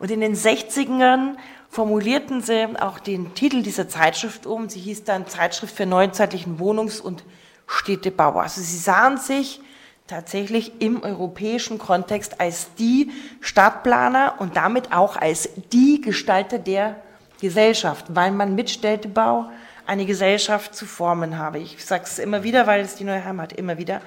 [0.00, 1.36] Und in den 60ern
[1.68, 4.68] formulierten sie auch den Titel dieser Zeitschrift um.
[4.68, 7.22] Sie hieß dann Zeitschrift für neuzeitlichen Wohnungs- und
[7.68, 8.32] Städtebau.
[8.40, 9.60] Also sie sahen sich
[10.08, 16.96] tatsächlich im europäischen Kontext als die Stadtplaner und damit auch als die Gestalter der
[17.40, 19.46] Gesellschaft, weil man mit Städtebau
[19.92, 21.58] eine Gesellschaft zu formen habe.
[21.58, 24.00] Ich sage es immer wieder, weil es die Neue Heimat immer wieder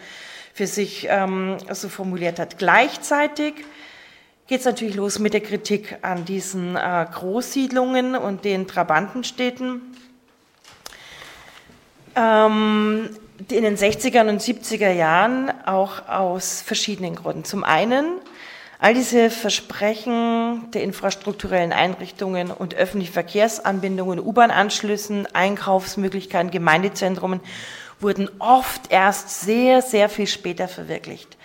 [0.51, 2.57] für sich ähm, so formuliert hat.
[2.57, 3.53] Gleichzeitig
[4.47, 9.81] geht es natürlich los mit der Kritik an diesen äh, Großsiedlungen und den Trabantenstädten.
[12.15, 13.09] Ähm,
[13.49, 17.43] in den 60er und 70er Jahren auch aus verschiedenen Gründen.
[17.43, 18.05] Zum einen
[18.79, 27.39] All diese Versprechen der infrastrukturellen Einrichtungen und öffentlichen Verkehrsanbindungen, U-Bahn-Anschlüssen, Einkaufsmöglichkeiten, Gemeindezentren
[28.01, 31.38] wurden oft erst sehr, sehr viel später verwirklicht.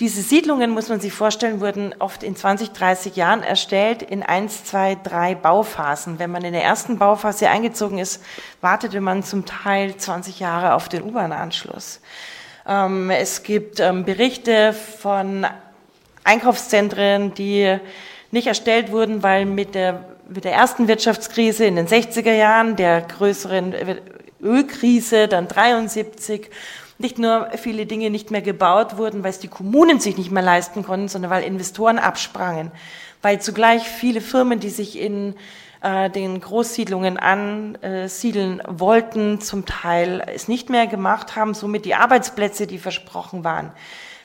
[0.00, 4.64] Diese Siedlungen, muss man sich vorstellen, wurden oft in 20, 30 Jahren erstellt in eins,
[4.64, 6.18] zwei, drei Bauphasen.
[6.18, 8.22] Wenn man in der ersten Bauphase eingezogen ist,
[8.62, 12.00] wartete man zum Teil 20 Jahre auf den U-Bahn-Anschluss.
[12.66, 15.46] Ähm, es gibt ähm, Berichte von
[16.24, 17.78] Einkaufszentren, die
[18.30, 23.02] nicht erstellt wurden, weil mit der, mit der ersten Wirtschaftskrise in den 60er Jahren, der
[23.02, 23.74] größeren
[24.42, 26.50] Ölkrise, dann 73,
[26.98, 30.42] nicht nur viele Dinge nicht mehr gebaut wurden, weil es die Kommunen sich nicht mehr
[30.42, 32.70] leisten konnten, sondern weil Investoren absprangen,
[33.20, 35.34] weil zugleich viele Firmen, die sich in
[35.82, 42.66] äh, den Großsiedlungen ansiedeln wollten, zum Teil es nicht mehr gemacht haben, somit die Arbeitsplätze,
[42.66, 43.72] die versprochen waren,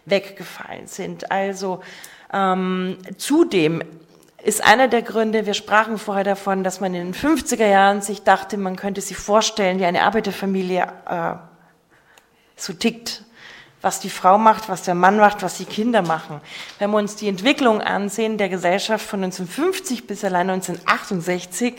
[0.09, 1.31] weggefallen sind.
[1.31, 1.81] Also
[2.33, 3.83] ähm, zudem
[4.43, 8.23] ist einer der Gründe, wir sprachen vorher davon, dass man in den 50er Jahren sich
[8.23, 11.33] dachte, man könnte sich vorstellen, wie eine Arbeiterfamilie äh,
[12.55, 13.23] so tickt,
[13.81, 16.41] was die Frau macht, was der Mann macht, was die Kinder machen.
[16.79, 21.73] Wenn wir uns die Entwicklung ansehen der Gesellschaft von 1950 bis allein 1968,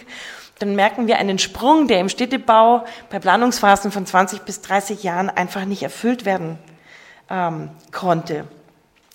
[0.58, 5.30] dann merken wir einen Sprung, der im Städtebau bei Planungsphasen von 20 bis 30 Jahren
[5.30, 6.58] einfach nicht erfüllt werden
[7.30, 8.44] ähm, konnte.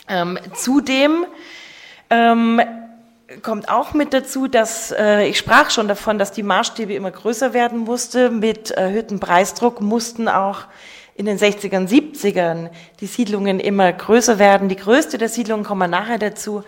[0.08, 1.26] Ähm, zudem
[2.10, 2.62] ähm,
[3.42, 7.54] kommt auch mit dazu, dass äh, ich sprach schon davon, dass die Maßstäbe immer größer
[7.54, 8.30] werden musste.
[8.30, 10.66] Mit erhöhtem Preisdruck mussten auch
[11.16, 14.68] in den 60ern, 70ern die Siedlungen immer größer werden.
[14.68, 16.64] Die größte der Siedlungen, kommen wir nachher dazu,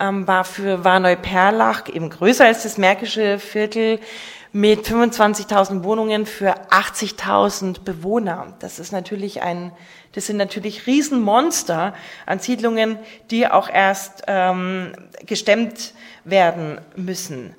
[0.00, 4.00] ähm, war für war Neuperlach eben größer als das Märkische Viertel
[4.52, 8.54] mit 25.000 Wohnungen für 80.000 Bewohner.
[8.60, 9.72] Das ist natürlich ein
[10.14, 11.94] das sind natürlich Riesenmonster
[12.26, 12.98] an Siedlungen,
[13.30, 14.92] die auch erst ähm,
[15.26, 17.54] gestemmt werden müssen.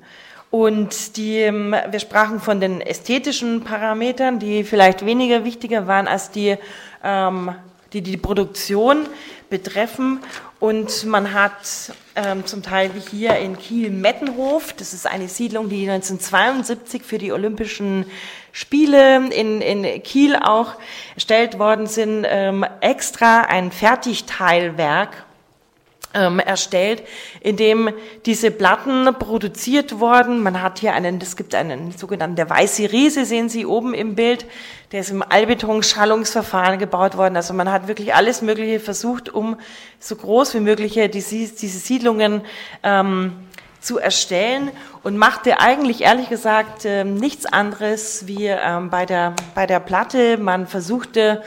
[0.50, 6.30] Und die, ähm, wir sprachen von den ästhetischen Parametern, die vielleicht weniger wichtiger waren als
[6.30, 6.56] die,
[7.04, 7.54] ähm,
[7.92, 9.06] die die Produktion
[9.50, 10.20] betreffen.
[10.58, 15.88] Und man hat ähm, zum Teil wie hier in Kiel-Mettenhof, das ist eine Siedlung, die
[15.88, 18.06] 1972 für die Olympischen
[18.56, 20.76] Spiele in, in Kiel auch
[21.12, 25.26] erstellt worden sind, ähm, extra ein Fertigteilwerk
[26.14, 27.02] ähm, erstellt,
[27.42, 27.90] in dem
[28.24, 30.42] diese Platten produziert wurden.
[30.42, 34.14] Man hat hier einen, es gibt einen sogenannten, der weiße Riese, sehen Sie oben im
[34.14, 34.46] Bild,
[34.90, 37.36] der ist im Allbeton-Schallungsverfahren gebaut worden.
[37.36, 39.58] Also man hat wirklich alles Mögliche versucht, um
[40.00, 42.40] so groß wie möglich diese, diese Siedlungen
[42.82, 43.34] ähm,
[43.80, 44.70] zu erstellen
[45.02, 50.38] und machte eigentlich ehrlich gesagt äh, nichts anderes wie ähm, bei, der, bei der Platte.
[50.38, 51.42] Man versuchte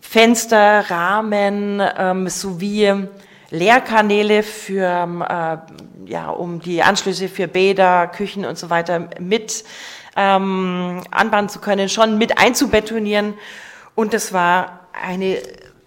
[0.00, 3.08] Fenster, Rahmen ähm, sowie
[3.50, 5.64] Leerkanäle für,
[6.06, 9.64] äh, ja, um die Anschlüsse für Bäder, Küchen und so weiter mit
[10.16, 13.34] ähm, anbauen zu können, schon mit einzubetonieren.
[13.94, 15.38] Und das war eine,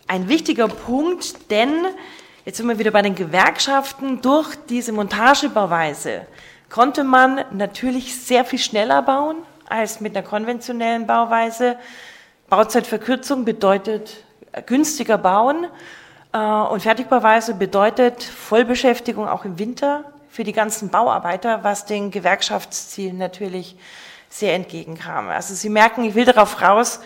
[0.08, 1.86] ein wichtiger Punkt, denn
[2.46, 4.22] jetzt sind wir wieder bei den Gewerkschaften.
[4.22, 6.26] Durch diese Montagebauweise
[6.70, 11.78] konnte man natürlich sehr viel schneller bauen als mit einer konventionellen Bauweise.
[12.50, 14.24] Bauzeitverkürzung bedeutet
[14.66, 15.68] günstiger bauen
[16.34, 23.18] äh, und Fertigbauweise bedeutet Vollbeschäftigung auch im Winter für die ganzen Bauarbeiter, was den Gewerkschaftszielen
[23.18, 23.76] natürlich
[24.30, 25.30] sehr entgegenkam.
[25.30, 27.02] Also Sie merken, ich will darauf raus,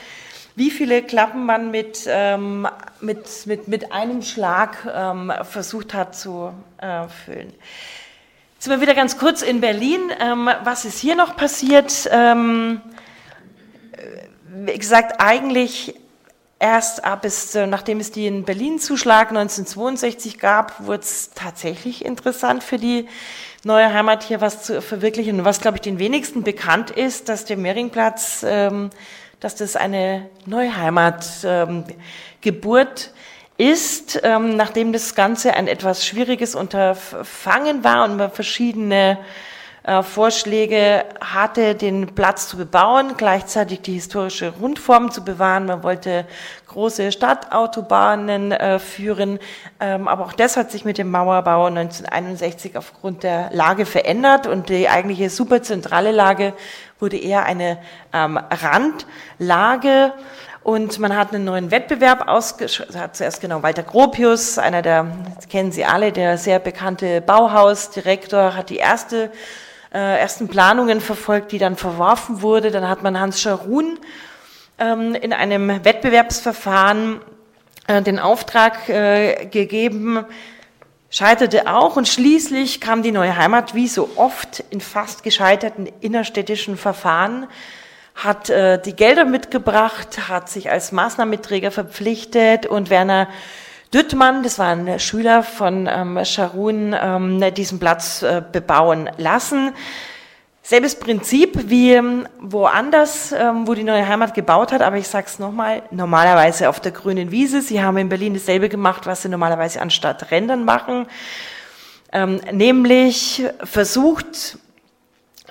[0.56, 2.68] wie viele Klappen man mit, ähm,
[3.02, 7.54] mit, mit, mit einem Schlag ähm, versucht hat zu äh, füllen.
[8.54, 10.02] Jetzt sind wir wieder ganz kurz in Berlin.
[10.20, 12.10] Ähm, was ist hier noch passiert?
[12.12, 12.82] Ähm,
[14.48, 15.96] wie gesagt, eigentlich
[16.58, 22.78] Erst ab es, äh, nachdem es den Berlin-Zuschlag 1962 gab, wurde es tatsächlich interessant für
[22.78, 23.10] die
[23.66, 25.44] neue Heimat hier was zu verwirklichen.
[25.44, 28.90] Was, glaube ich, den wenigsten bekannt ist, dass der Mehringplatz, ähm,
[29.46, 31.92] dass das eine neue Heimatgeburt
[32.42, 33.14] ähm,
[33.58, 39.20] ist, ähm, nachdem das Ganze ein etwas schwieriges Unterfangen war und man verschiedene
[39.84, 45.68] äh, Vorschläge hatte, den Platz zu bebauen, gleichzeitig die historische Rundform zu bewahren.
[45.68, 46.26] Man wollte
[46.76, 49.40] große Stadtautobahnen äh, führen,
[49.80, 54.68] ähm, aber auch das hat sich mit dem Mauerbau 1961 aufgrund der Lage verändert und
[54.68, 56.54] die eigentliche superzentrale Lage
[57.00, 57.78] wurde eher eine
[58.14, 60.12] ähm, Randlage.
[60.64, 65.06] Und man hat einen neuen Wettbewerb ausgeschrieben, hat zuerst genau Walter Gropius, einer der,
[65.50, 69.32] kennen Sie alle, der sehr bekannte Bauhausdirektor, hat die erste
[69.94, 72.72] äh, ersten Planungen verfolgt, die dann verworfen wurde.
[72.72, 73.98] Dann hat man Hans Scharun
[74.78, 77.22] in einem Wettbewerbsverfahren
[77.88, 80.26] äh, den Auftrag äh, gegeben,
[81.10, 86.78] scheiterte auch und schließlich kam die neue Heimat wie so oft in fast gescheiterten innerstädtischen
[86.78, 87.48] Verfahren,
[88.16, 93.28] hat äh, die Gelder mitgebracht, hat sich als Maßnahmeträger verpflichtet und Werner
[93.94, 99.74] Düttmann, das war ein Schüler von ähm, Scharun, ähm, diesen Platz äh, bebauen lassen.
[100.68, 105.28] Selbes Prinzip wie ähm, woanders, ähm, wo die neue Heimat gebaut hat, aber ich sage
[105.28, 107.62] es nochmal, normalerweise auf der grünen Wiese.
[107.62, 111.06] Sie haben in Berlin dasselbe gemacht, was sie normalerweise an Stadträndern machen,
[112.12, 114.58] ähm, nämlich versucht,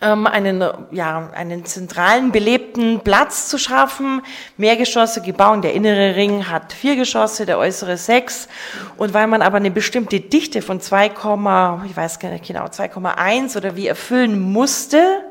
[0.00, 4.22] einen, ja, einen zentralen belebten Platz zu schaffen.
[4.56, 5.62] Mehrgeschossige Bauung.
[5.62, 8.48] Der innere Ring hat vier Geschosse, der äußere sechs.
[8.96, 13.56] Und weil man aber eine bestimmte Dichte von 2, ich weiß gar nicht genau, 2,1
[13.56, 15.22] oder wie erfüllen musste,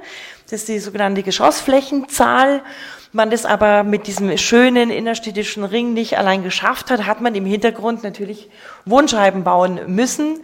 [0.46, 2.62] das ist die sogenannte Geschossflächenzahl,
[3.14, 7.46] man das aber mit diesem schönen innerstädtischen Ring nicht allein geschafft hat, hat man im
[7.46, 8.50] Hintergrund natürlich
[8.86, 10.44] Wohnscheiben bauen müssen,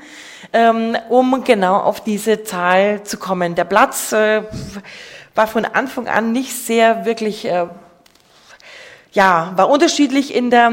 [0.54, 3.56] ähm, um genau auf diese Zahl zu kommen.
[3.56, 4.44] Der Platz äh,
[5.36, 7.68] war von Anfang an nicht sehr wirklich äh,
[9.12, 10.72] ja, war unterschiedlich in der,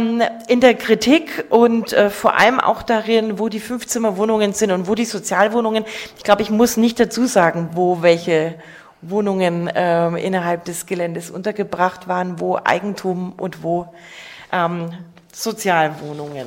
[0.49, 4.95] in der Kritik und äh, vor allem auch darin, wo die Fünfzimmerwohnungen sind und wo
[4.95, 5.87] die Sozialwohnungen.
[6.19, 8.57] Ich glaube, ich muss nicht dazu sagen, wo welche
[9.11, 13.93] Wohnungen äh, innerhalb des Geländes untergebracht waren, wo Eigentum und wo
[14.53, 14.91] ähm,
[15.33, 16.47] Sozialwohnungen.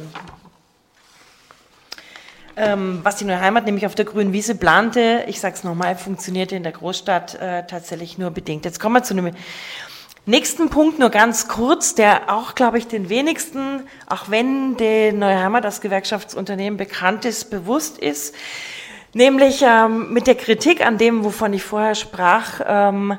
[2.55, 5.95] Ähm, was die Neue Heimat nämlich auf der grünen Wiese plante, ich sage es nochmal,
[5.95, 8.65] funktionierte in der Großstadt äh, tatsächlich nur bedingt.
[8.65, 9.31] Jetzt kommen wir zu einem
[10.25, 15.41] nächsten Punkt, nur ganz kurz, der auch, glaube ich, den wenigsten, auch wenn die Neue
[15.41, 18.35] Heimat als Gewerkschaftsunternehmen bekannt ist, bewusst ist.
[19.13, 23.17] Nämlich ähm, mit der Kritik an dem, wovon ich vorher sprach, ähm,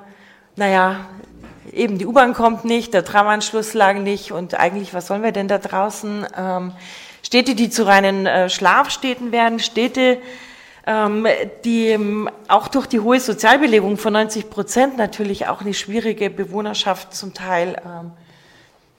[0.55, 1.07] naja,
[1.72, 5.49] eben die U-Bahn kommt nicht, der Tramanschluss lag nicht und eigentlich, was sollen wir denn
[5.49, 6.26] da draußen?
[6.36, 6.72] Ähm,
[7.22, 10.18] Städte, die zu reinen äh, Schlafstädten werden, Städte,
[10.86, 11.26] ähm,
[11.64, 17.14] die ähm, auch durch die hohe Sozialbelegung von 90 Prozent natürlich auch eine schwierige Bewohnerschaft
[17.14, 17.80] zum Teil.
[17.84, 18.12] Ähm,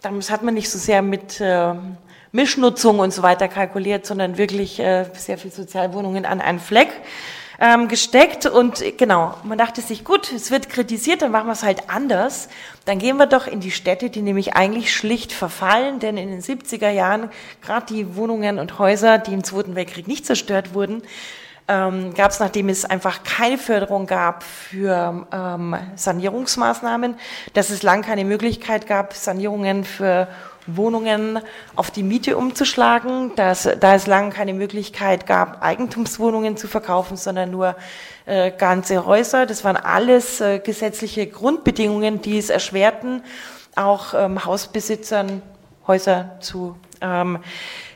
[0.01, 1.73] damals hat man nicht so sehr mit äh,
[2.31, 6.89] Mischnutzung und so weiter kalkuliert, sondern wirklich äh, sehr viel Sozialwohnungen an einen Fleck
[7.59, 8.45] ähm, gesteckt.
[8.45, 12.49] Und genau, man dachte sich, gut, es wird kritisiert, dann machen wir es halt anders.
[12.85, 16.41] Dann gehen wir doch in die Städte, die nämlich eigentlich schlicht verfallen, denn in den
[16.41, 17.29] 70er Jahren,
[17.61, 21.03] gerade die Wohnungen und Häuser, die im Zweiten Weltkrieg nicht zerstört wurden,
[21.67, 27.15] ähm, gab es, nachdem es einfach keine Förderung gab für ähm, Sanierungsmaßnahmen,
[27.53, 30.27] dass es lang keine Möglichkeit gab, Sanierungen für
[30.67, 31.39] Wohnungen
[31.75, 37.51] auf die Miete umzuschlagen, dass, da es lange keine Möglichkeit gab, Eigentumswohnungen zu verkaufen, sondern
[37.51, 37.75] nur
[38.25, 39.45] äh, ganze Häuser.
[39.45, 43.23] Das waren alles äh, gesetzliche Grundbedingungen, die es erschwerten,
[43.75, 45.41] auch ähm, Hausbesitzern
[45.87, 47.39] Häuser zu ähm,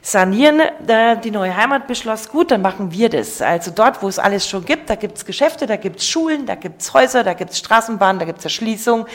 [0.01, 0.61] sanieren.
[0.85, 3.41] Da die neue Heimat beschloss, gut, dann machen wir das.
[3.41, 6.45] Also dort, wo es alles schon gibt, da gibt es Geschäfte, da gibt es Schulen,
[6.45, 9.05] da gibt es Häuser, da gibt es Straßenbahnen, da gibt es Erschließung.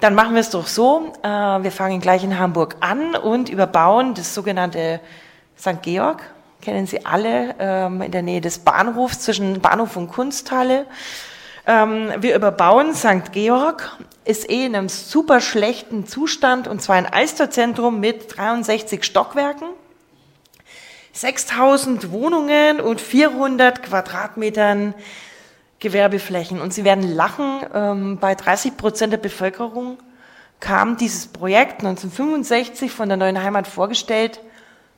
[0.00, 4.12] Dann machen wir es doch so, äh, wir fangen gleich in Hamburg an und überbauen
[4.12, 5.00] das sogenannte
[5.58, 5.80] St.
[5.80, 6.22] Georg,
[6.60, 10.84] kennen Sie alle, ähm, in der Nähe des Bahnhofs, zwischen Bahnhof und Kunsthalle.
[11.66, 13.32] Ähm, wir überbauen St.
[13.32, 19.68] Georg, ist eh in einem super schlechten Zustand und zwar ein Alsterzentrum mit 63 Stockwerken,
[21.12, 24.92] 6000 Wohnungen und 400 Quadratmetern
[25.78, 26.60] Gewerbeflächen.
[26.60, 29.98] Und Sie werden lachen, ähm, bei 30 Prozent der Bevölkerung
[30.60, 34.40] kam dieses Projekt 1965 von der neuen Heimat vorgestellt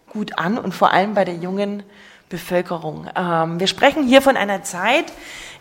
[0.09, 1.83] gut an und vor allem bei der jungen
[2.29, 3.09] Bevölkerung.
[3.17, 5.07] Ähm, wir sprechen hier von einer Zeit,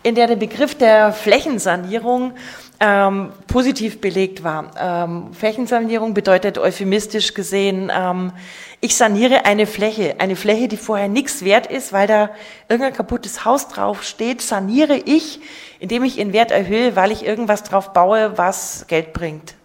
[0.07, 2.31] in der der Begriff der Flächensanierung
[2.79, 4.71] ähm, positiv belegt war.
[4.79, 8.31] Ähm, Flächensanierung bedeutet euphemistisch gesehen, ähm,
[8.79, 12.29] ich saniere eine Fläche, eine Fläche, die vorher nichts wert ist, weil da
[12.69, 15.41] irgendein kaputtes Haus drauf steht, saniere ich,
[15.79, 19.55] indem ich ihren Wert erhöhe, weil ich irgendwas drauf baue, was Geld bringt.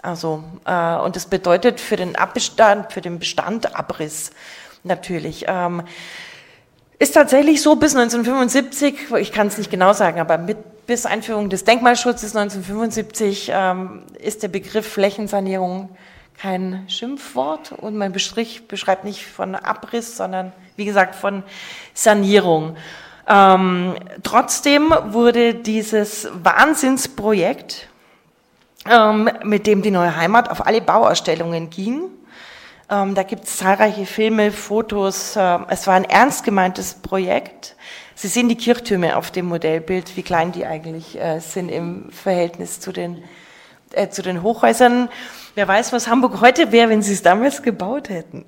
[0.00, 4.30] Also, äh, und das bedeutet für den Abbestand, für den Bestand Abriss
[4.82, 5.44] natürlich.
[5.46, 5.82] Ähm,
[7.04, 11.50] ist tatsächlich so bis 1975, ich kann es nicht genau sagen, aber mit, bis Einführung
[11.50, 15.90] des Denkmalschutzes 1975 ähm, ist der Begriff Flächensanierung
[16.40, 21.42] kein Schimpfwort und mein Bestrich beschreibt nicht von Abriss, sondern wie gesagt von
[21.92, 22.74] Sanierung.
[23.28, 27.86] Ähm, trotzdem wurde dieses Wahnsinnsprojekt,
[28.90, 32.04] ähm, mit dem die neue Heimat auf alle Bauausstellungen ging,
[32.88, 35.36] da gibt es zahlreiche Filme, Fotos.
[35.36, 37.76] Äh, es war ein ernst gemeintes Projekt.
[38.14, 42.80] Sie sehen die Kirchtürme auf dem Modellbild, wie klein die eigentlich äh, sind im Verhältnis
[42.80, 43.24] zu den,
[43.92, 45.08] äh, zu den Hochhäusern.
[45.54, 48.44] Wer weiß, was Hamburg heute wäre, wenn sie es damals gebaut hätten.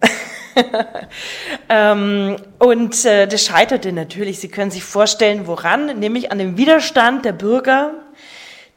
[1.68, 4.40] ähm, und äh, das scheiterte natürlich.
[4.40, 8.05] Sie können sich vorstellen, woran, nämlich an dem Widerstand der Bürger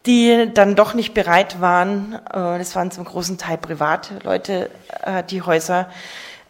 [0.09, 4.71] die dann doch nicht bereit waren, äh, das waren zum großen Teil private Leute,
[5.03, 5.87] äh, die Häuser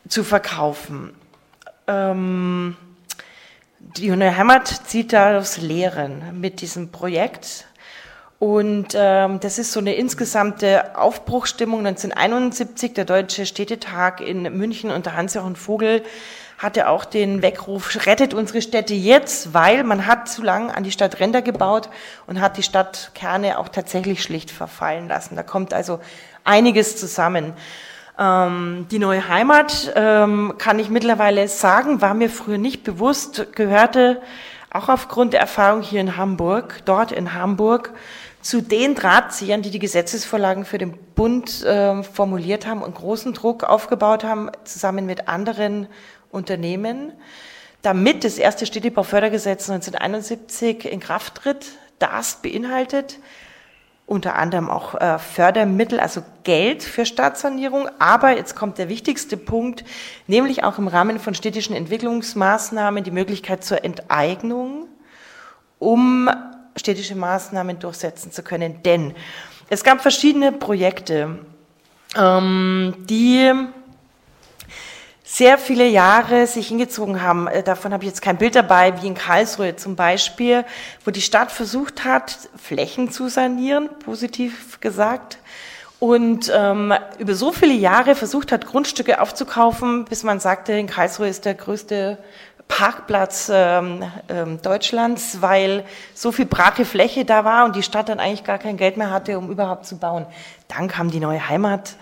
[0.07, 1.13] zu verkaufen.
[1.85, 2.77] Ähm,
[3.79, 7.65] die Neue Heimat zieht daraus Lehren mit diesem Projekt.
[8.39, 11.85] Und ähm, das ist so eine insgesamte Aufbruchstimmung.
[11.85, 16.03] 1971, der Deutsche Städtetag in München unter Hans-Jochen Vogel
[16.59, 20.91] hatte auch den Weckruf, rettet unsere Städte jetzt, weil man hat zu lang an die
[20.91, 21.89] Stadtränder gebaut
[22.27, 25.37] und hat die Stadtkerne auch tatsächlich schlicht verfallen lassen.
[25.37, 26.01] Da kommt also
[26.43, 27.53] einiges zusammen.
[28.19, 34.21] Ähm, die neue Heimat, ähm, kann ich mittlerweile sagen, war mir früher nicht bewusst, gehörte
[34.69, 37.93] auch aufgrund der Erfahrung hier in Hamburg, dort in Hamburg,
[38.41, 43.63] zu den Drahtziehern, die die Gesetzesvorlagen für den Bund äh, formuliert haben und großen Druck
[43.63, 45.87] aufgebaut haben, zusammen mit anderen
[46.31, 47.13] Unternehmen,
[47.81, 51.65] damit das erste Städtebaufördergesetz 1971 in Kraft tritt.
[51.99, 53.19] Das beinhaltet
[54.09, 57.87] unter anderem auch äh, Fördermittel, also Geld für Stadtsanierung.
[57.99, 59.85] Aber jetzt kommt der wichtigste Punkt,
[60.25, 64.87] nämlich auch im Rahmen von städtischen Entwicklungsmaßnahmen die Möglichkeit zur Enteignung,
[65.77, 66.27] um
[66.75, 68.81] städtische Maßnahmen durchsetzen zu können.
[68.81, 69.13] Denn
[69.69, 71.37] es gab verschiedene Projekte,
[72.17, 73.53] ähm, die
[75.31, 77.47] sehr viele Jahre sich hingezogen haben.
[77.47, 80.65] Äh, davon habe ich jetzt kein Bild dabei, wie in Karlsruhe zum Beispiel,
[81.05, 85.37] wo die Stadt versucht hat, Flächen zu sanieren, positiv gesagt,
[85.99, 91.27] und ähm, über so viele Jahre versucht hat, Grundstücke aufzukaufen, bis man sagte, in Karlsruhe
[91.27, 92.17] ist der größte
[92.69, 98.19] Parkplatz ähm, ähm, Deutschlands, weil so viel brache Fläche da war und die Stadt dann
[98.19, 100.25] eigentlich gar kein Geld mehr hatte, um überhaupt zu bauen.
[100.69, 101.95] Dann kam die neue Heimat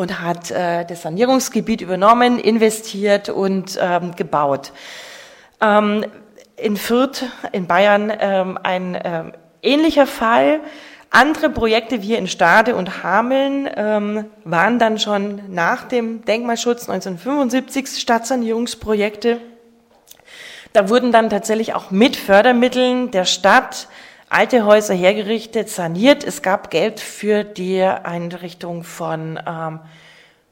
[0.00, 4.72] und hat äh, das Sanierungsgebiet übernommen, investiert und ähm, gebaut.
[5.60, 6.06] Ähm,
[6.56, 10.60] in Fürth in Bayern ähm, ein ähm, ähnlicher Fall.
[11.10, 18.00] Andere Projekte wie in Stade und Hameln ähm, waren dann schon nach dem Denkmalschutz 1975
[18.00, 19.38] Stadtsanierungsprojekte.
[20.72, 23.86] Da wurden dann tatsächlich auch mit Fördermitteln der Stadt
[24.30, 26.24] alte Häuser hergerichtet, saniert.
[26.24, 29.80] Es gab Geld für die Einrichtung von ähm,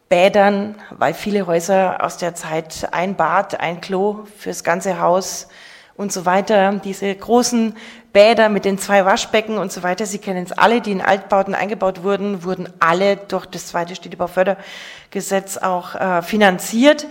[0.09, 5.49] Bädern, weil viele Häuser aus der Zeit ein Bad, ein Klo fürs ganze Haus
[5.97, 6.73] und so weiter.
[6.83, 7.77] Diese großen
[8.13, 11.55] Bäder mit den zwei Waschbecken und so weiter, Sie kennen es alle, die in Altbauten
[11.55, 17.07] eingebaut wurden, wurden alle durch das zweite Städtebaufördergesetz auch äh, finanziert.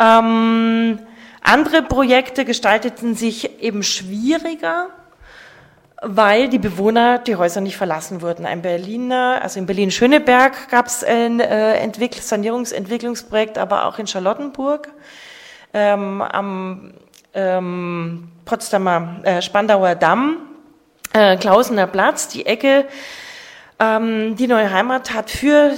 [0.00, 0.98] Ähm,
[1.42, 4.88] andere Projekte gestalteten sich eben schwieriger,
[6.02, 8.46] weil die Bewohner die Häuser nicht verlassen wurden.
[8.46, 14.92] Ein Berliner, also in Berlin-Schöneberg gab es ein äh, Entwickl Sanierungsentwicklungsprojekt, aber auch in Charlottenburg.
[15.74, 16.94] Ähm, am
[17.34, 20.38] ähm, Potsdamer äh, Spandauer Damm,
[21.12, 22.86] äh, Klausener Platz, die Ecke.
[23.78, 25.72] Ähm, die neue Heimat hat für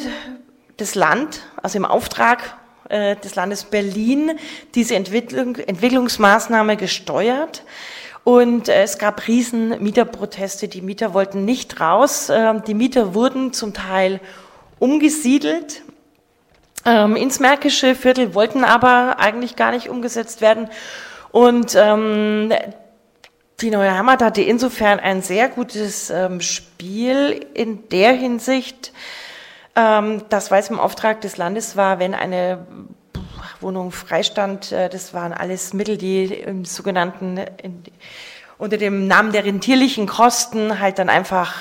[0.76, 2.56] das Land, also im Auftrag
[2.88, 4.38] äh, des Landes Berlin,
[4.74, 7.62] diese Entwicklung, Entwicklungsmaßnahme gesteuert.
[8.24, 10.68] Und es gab riesen Mieterproteste.
[10.68, 12.30] Die Mieter wollten nicht raus.
[12.30, 14.20] Ähm, die Mieter wurden zum Teil
[14.78, 15.82] umgesiedelt
[16.84, 20.68] ähm, ins Märkische Viertel, wollten aber eigentlich gar nicht umgesetzt werden.
[21.32, 22.52] Und ähm,
[23.60, 28.92] die Neue Heimat hatte insofern ein sehr gutes Spiel in der Hinsicht,
[29.76, 32.66] ähm, dass, weil es im Auftrag des Landes war, wenn eine
[33.60, 37.82] Wohnung freistand, äh, das waren alles Mittel, die im sogenannten, in,
[38.58, 41.54] unter dem Namen der rentierlichen Kosten halt dann einfach,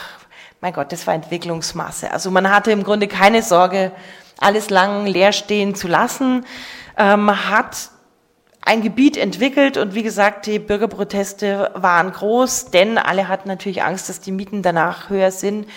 [0.62, 2.12] mein Gott, das war Entwicklungsmasse.
[2.12, 3.91] Also man hatte im Grunde keine Sorge,
[4.38, 6.45] alles lang leer stehen zu lassen,
[6.97, 7.91] ähm, hat
[8.62, 14.10] ein Gebiet entwickelt und wie gesagt, die Bürgerproteste waren groß, denn alle hatten natürlich Angst,
[14.10, 15.68] dass die Mieten danach höher sind.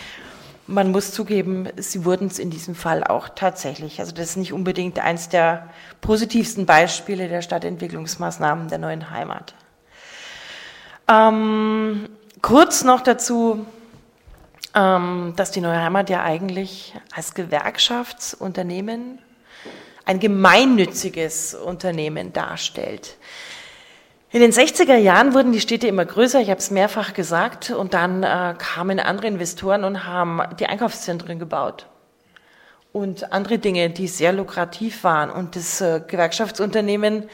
[0.73, 4.01] Man muss zugeben, sie wurden es in diesem Fall auch tatsächlich.
[4.01, 5.69] Also das ist nicht unbedingt eins der
[6.01, 9.55] positivsten Beispiele der Stadtentwicklungsmaßnahmen der neuen Heimat.
[11.09, 12.09] Ähm,
[12.41, 13.67] kurz noch dazu,
[14.75, 19.19] ähm, dass die neue Heimat ja eigentlich als Gewerkschaftsunternehmen
[20.07, 23.19] ein gemeinnütziges Unternehmen darstellt.
[24.35, 27.93] In den 60er Jahren wurden die Städte immer größer, ich habe es mehrfach gesagt, und
[27.93, 31.87] dann äh, kamen andere Investoren und haben die Einkaufszentren gebaut
[32.95, 35.31] und andere Dinge, die sehr lukrativ waren.
[35.31, 37.29] Und das äh, Gewerkschaftsunternehmen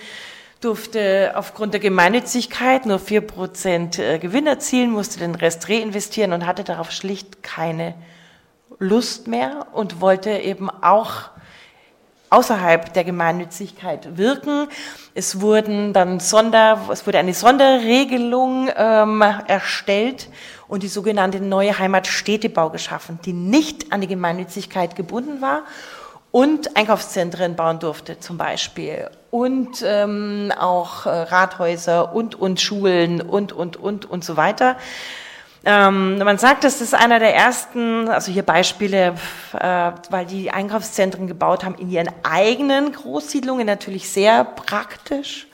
[0.60, 6.46] durfte aufgrund der Gemeinnützigkeit nur vier Prozent äh, Gewinn erzielen, musste den Rest reinvestieren und
[6.46, 7.94] hatte darauf schlicht keine
[8.80, 11.30] Lust mehr und wollte eben auch
[12.30, 14.68] außerhalb der Gemeinnützigkeit wirken.
[15.14, 20.28] Es wurden dann Sonder, es wurde eine Sonderregelung ähm, erstellt
[20.68, 25.62] und die sogenannte neue Heimat Städtebau geschaffen, die nicht an die Gemeinnützigkeit gebunden war
[26.30, 33.52] und Einkaufszentren bauen durfte zum Beispiel und ähm, auch äh, Rathäuser und und Schulen und
[33.52, 34.76] und und und so weiter.
[35.64, 39.14] Ähm, man sagt, das ist einer der ersten, also hier Beispiele,
[39.58, 45.48] äh, weil die Einkaufszentren gebaut haben in ihren eigenen Großsiedlungen, natürlich sehr praktisch.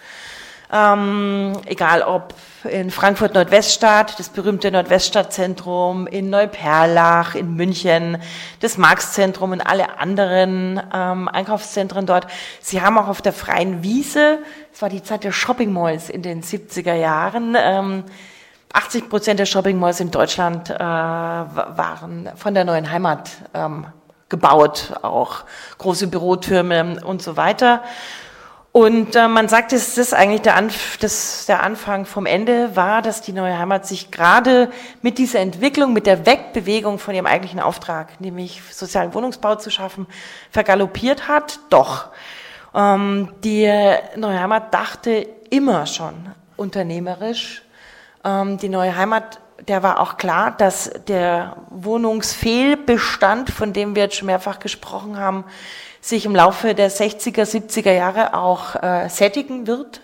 [0.73, 2.35] Ähm, egal ob
[2.65, 8.19] in Frankfurt Nordweststadt, das berühmte Nordweststadtzentrum, in Neuperlach, in München,
[8.61, 12.27] das Marxzentrum und alle anderen ähm, Einkaufszentren dort.
[12.61, 14.39] Sie haben auch auf der freien Wiese,
[14.73, 18.05] es war die Zeit der Shopping Malls in den 70er Jahren, ähm,
[18.75, 23.87] 80 Prozent der Shopping Malls in Deutschland äh, waren von der neuen Heimat ähm,
[24.29, 25.45] gebaut, auch
[25.79, 27.83] große Bürotürme und so weiter.
[28.73, 33.01] Und äh, man sagt, es ist eigentlich der, Anf das, der Anfang vom Ende war,
[33.01, 37.61] dass die neue Heimat sich gerade mit dieser Entwicklung, mit der Wegbewegung von ihrem eigentlichen
[37.61, 40.09] Auftrag, nämlich sozialen Wohnungsbau zu schaffen,
[40.51, 41.61] vergaloppiert hat.
[41.71, 42.09] Doch
[42.75, 43.73] ähm, die
[44.17, 46.15] neue Heimat dachte immer schon
[46.57, 47.64] unternehmerisch
[48.25, 54.17] ähm, die neue Heimat, der war auch klar, dass der Wohnungsfehlbestand, von dem wir jetzt
[54.17, 55.45] schon mehrfach gesprochen haben,
[56.01, 60.03] sich im Laufe der 60er, 70er Jahre auch äh, sättigen wird,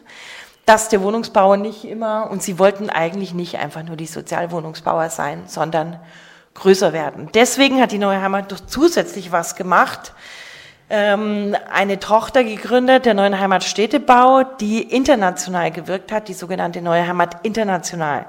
[0.64, 5.42] dass der Wohnungsbauer nicht immer, und sie wollten eigentlich nicht einfach nur die Sozialwohnungsbauer sein,
[5.46, 5.98] sondern
[6.54, 7.28] größer werden.
[7.34, 10.12] Deswegen hat die Neue Heimat doch zusätzlich was gemacht,
[10.90, 17.06] ähm, eine Tochter gegründet, der Neuen Heimat Städtebau, die international gewirkt hat, die sogenannte Neue
[17.06, 18.26] Heimat International.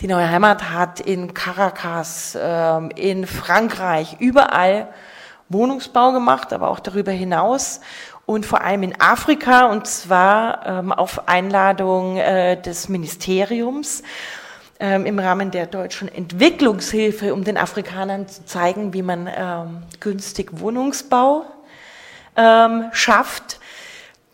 [0.00, 4.88] Die Neue Heimat hat in Caracas, ähm, in Frankreich, überall
[5.48, 7.80] Wohnungsbau gemacht, aber auch darüber hinaus
[8.26, 14.02] und vor allem in Afrika und zwar ähm, auf Einladung äh, des Ministeriums
[14.80, 20.60] ähm, im Rahmen der deutschen Entwicklungshilfe, um den Afrikanern zu zeigen, wie man ähm, günstig
[20.60, 21.44] Wohnungsbau
[22.36, 23.60] ähm, schafft.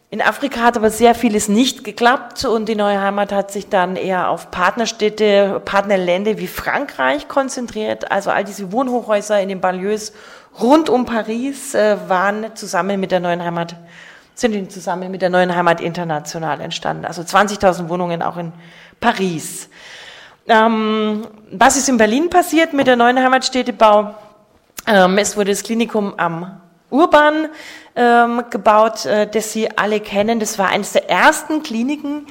[0.09, 3.97] In Afrika hat aber sehr vieles nicht geklappt und die neue Heimat hat sich dann
[3.97, 8.11] eher auf Partnerstädte, Partnerländer wie Frankreich konzentriert.
[8.11, 10.13] Also all diese Wohnhochhäuser in den Banlieues
[10.61, 13.75] rund um Paris äh, waren zusammen mit der neuen Heimat,
[14.35, 17.05] sind zusammen mit der neuen Heimat international entstanden.
[17.05, 18.53] Also 20.000 Wohnungen auch in
[19.01, 19.69] Paris.
[20.47, 24.15] Ähm, was ist in Berlin passiert mit der neuen Heimatstädtebau?
[24.87, 27.49] Ähm, es wurde das Klinikum am Urban
[27.97, 30.39] ähm, gebaut, äh, das Sie alle kennen.
[30.39, 32.27] Das war eines der ersten Kliniken,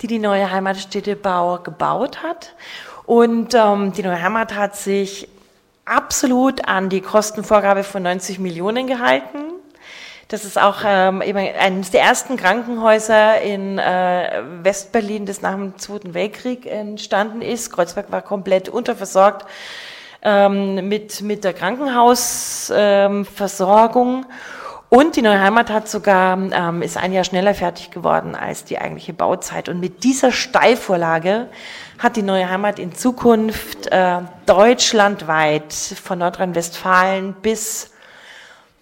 [0.00, 2.54] die die neue Heimatstädtebau gebaut hat.
[3.04, 5.28] Und ähm, die neue Heimat hat sich
[5.84, 9.38] absolut an die Kostenvorgabe von 90 Millionen gehalten.
[10.28, 15.78] Das ist auch ähm, eben eines der ersten Krankenhäuser in äh, Westberlin, das nach dem
[15.78, 17.72] Zweiten Weltkrieg entstanden ist.
[17.72, 19.46] Kreuzberg war komplett unterversorgt
[20.20, 24.16] ähm, mit, mit der Krankenhausversorgung.
[24.18, 24.26] Ähm,
[24.90, 28.78] und die Neue Heimat hat sogar, ähm, ist ein Jahr schneller fertig geworden als die
[28.78, 29.68] eigentliche Bauzeit.
[29.68, 31.48] Und mit dieser Steilvorlage
[31.98, 37.90] hat die Neue Heimat in Zukunft äh, deutschlandweit von Nordrhein-Westfalen bis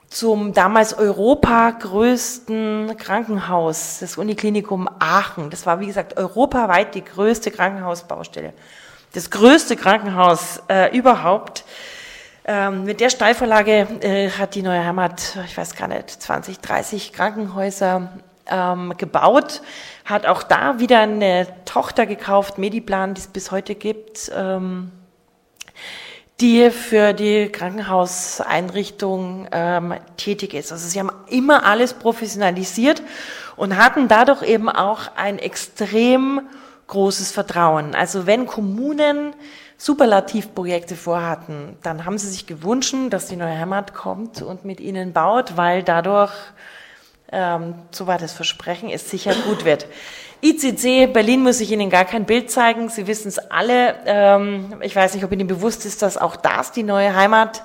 [0.08, 5.50] zum damals Europa größten Krankenhaus, das Uniklinikum Aachen.
[5.50, 8.52] Das war, wie gesagt, europaweit die größte Krankenhausbaustelle.
[9.12, 11.64] Das größte Krankenhaus äh, überhaupt.
[12.48, 17.12] Ähm, mit der Steilvorlage äh, hat die Neue Heimat, ich weiß gar nicht, 20, 30
[17.12, 18.12] Krankenhäuser
[18.48, 19.62] ähm, gebaut,
[20.04, 24.92] hat auch da wieder eine Tochter gekauft, Mediplan, die es bis heute gibt, ähm,
[26.38, 30.70] die für die Krankenhauseinrichtung ähm, tätig ist.
[30.70, 33.02] Also sie haben immer alles professionalisiert
[33.56, 36.42] und hatten dadurch eben auch ein extrem
[36.86, 37.96] großes Vertrauen.
[37.96, 39.34] Also wenn Kommunen
[39.78, 45.12] Superlativprojekte vorhatten, dann haben sie sich gewünscht, dass die neue Heimat kommt und mit ihnen
[45.12, 46.32] baut, weil dadurch,
[47.30, 49.86] ähm, so war das Versprechen, es sicher gut wird.
[50.42, 53.96] ICC, Berlin muss ich Ihnen gar kein Bild zeigen, Sie wissen es alle.
[54.04, 57.62] Ähm, ich weiß nicht, ob Ihnen bewusst ist, dass auch das die neue Heimat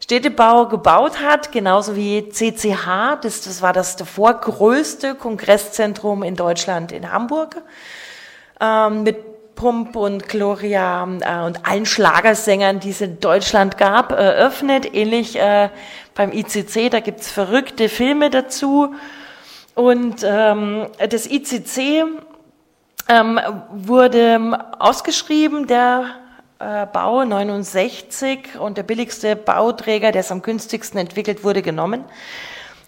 [0.00, 6.92] Städtebau gebaut hat, genauso wie CCH, das, das war das davor größte Kongresszentrum in Deutschland
[6.92, 7.56] in Hamburg,
[8.60, 9.16] ähm, mit
[9.56, 14.94] Pump und Gloria äh, und allen Schlagersängern, die es in Deutschland gab, eröffnet.
[14.94, 15.70] Ähnlich äh,
[16.14, 18.94] beim ICC, da gibt's verrückte Filme dazu.
[19.74, 22.04] Und ähm, das ICC
[23.08, 23.40] ähm,
[23.70, 26.10] wurde ausgeschrieben, der
[26.58, 32.04] äh, Bau 69 und der billigste Bauträger, der es am günstigsten entwickelt wurde, genommen.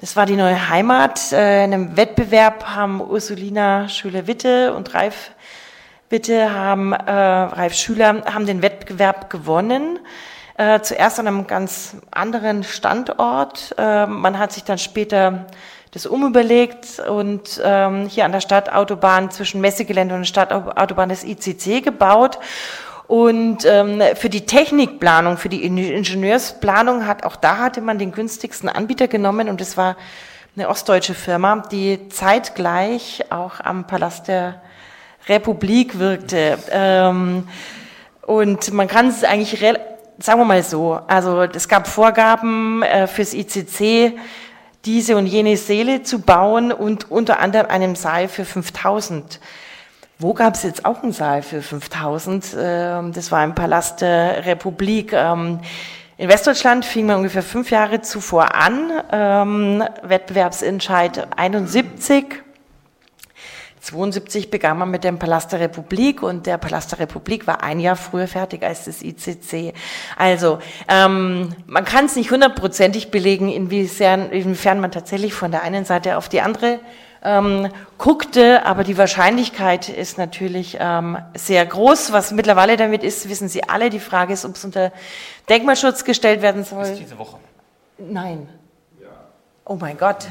[0.01, 1.33] Das war die neue Heimat.
[1.33, 5.33] Äh, in einem Wettbewerb haben Ursulina Schüler-Witte und Ralf
[6.09, 9.99] Bitte haben äh, Ralf Schüler haben den Wettbewerb gewonnen.
[10.57, 13.75] Äh, zuerst an einem ganz anderen Standort.
[13.77, 15.47] Äh, man hat sich dann später
[15.93, 22.39] das umüberlegt und ähm, hier an der Stadtautobahn zwischen Messegelände und Stadtautobahn des ICC gebaut.
[23.07, 28.71] Und ähm, für die Technikplanung, für die Ingenieursplanung hat auch da hatte man den günstigsten
[28.71, 29.97] Anbieter genommen und es war
[30.57, 34.63] eine ostdeutsche Firma, die zeitgleich auch am Palast der
[35.29, 36.59] Republik wirkte.
[36.71, 37.49] Ähm,
[38.23, 39.59] und man kann es eigentlich,
[40.19, 44.19] sagen wir mal so, also es gab Vorgaben äh, fürs ICC,
[44.85, 49.41] diese und jene Seele zu bauen und unter anderem einen Saal für 5000.
[50.19, 52.57] Wo gab es jetzt auch einen Saal für 5000?
[52.59, 55.13] Ähm, das war im Palast der Republik.
[55.13, 55.61] Ähm,
[56.17, 62.43] in Westdeutschland fing man ungefähr fünf Jahre zuvor an, ähm, Wettbewerbsentscheid 71
[63.81, 67.81] 72 begann man mit dem Palast der Republik und der Palast der Republik war ein
[67.81, 69.75] Jahr früher fertig als das ICC.
[70.17, 70.59] Also
[70.89, 76.17] ähm, man kann es nicht hundertprozentig belegen, inwiefern, inwiefern man tatsächlich von der einen Seite
[76.17, 76.81] auf die andere
[77.23, 82.13] ähm, guckte, aber die Wahrscheinlichkeit ist natürlich ähm, sehr groß.
[82.13, 83.91] Was mittlerweile damit ist, wissen Sie alle.
[83.91, 84.93] Die Frage ist, ob es unter
[85.49, 86.85] Denkmalschutz gestellt werden soll.
[86.85, 87.39] Ist diese Woche?
[87.99, 88.49] Nein.
[89.01, 89.09] Ja.
[89.65, 90.27] Oh mein Gott.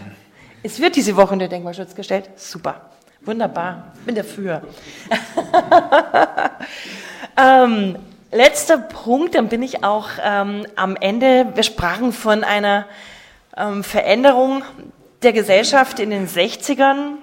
[0.64, 2.30] Es wird diese Woche unter Denkmalschutz gestellt.
[2.36, 2.90] Super.
[3.28, 4.62] Wunderbar, bin dafür.
[7.38, 7.98] ähm,
[8.32, 11.48] letzter Punkt, dann bin ich auch ähm, am Ende.
[11.54, 12.86] Wir sprachen von einer
[13.58, 14.64] ähm, Veränderung
[15.24, 17.16] der Gesellschaft in den 60ern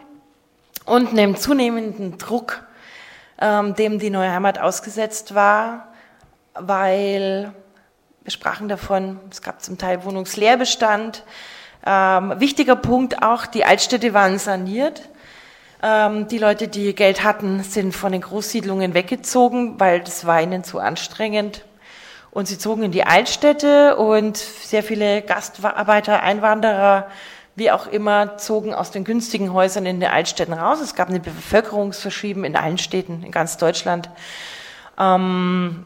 [0.84, 2.66] und einem zunehmenden Druck,
[3.40, 5.88] ähm, dem die neue Heimat ausgesetzt war,
[6.52, 7.54] weil
[8.22, 11.24] wir sprachen davon, es gab zum Teil Wohnungsleerbestand,
[11.86, 15.02] Ähm, wichtiger Punkt auch, die Altstädte waren saniert.
[15.86, 20.64] Ähm, die Leute, die Geld hatten, sind von den Großsiedlungen weggezogen, weil das war ihnen
[20.64, 21.62] zu anstrengend.
[22.30, 27.08] Und sie zogen in die Altstädte und sehr viele Gastarbeiter, Einwanderer,
[27.54, 30.80] wie auch immer, zogen aus den günstigen Häusern in den Altstädten raus.
[30.80, 34.08] Es gab eine Bevölkerungsverschieben in allen Städten in ganz Deutschland.
[34.98, 35.84] Ähm,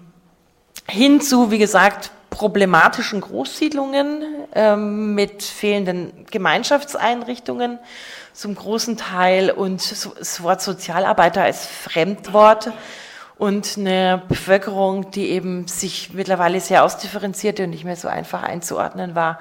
[0.89, 4.23] hinzu, wie gesagt, problematischen Großsiedlungen
[4.55, 7.81] ähm, mit fehlenden Gemeinschaftseinrichtungen
[8.33, 12.71] zum großen Teil und das Wort Sozialarbeiter als Fremdwort
[13.39, 19.17] und eine Bevölkerung, die eben sich mittlerweile sehr ausdifferenzierte und nicht mehr so einfach einzuordnen
[19.17, 19.41] war.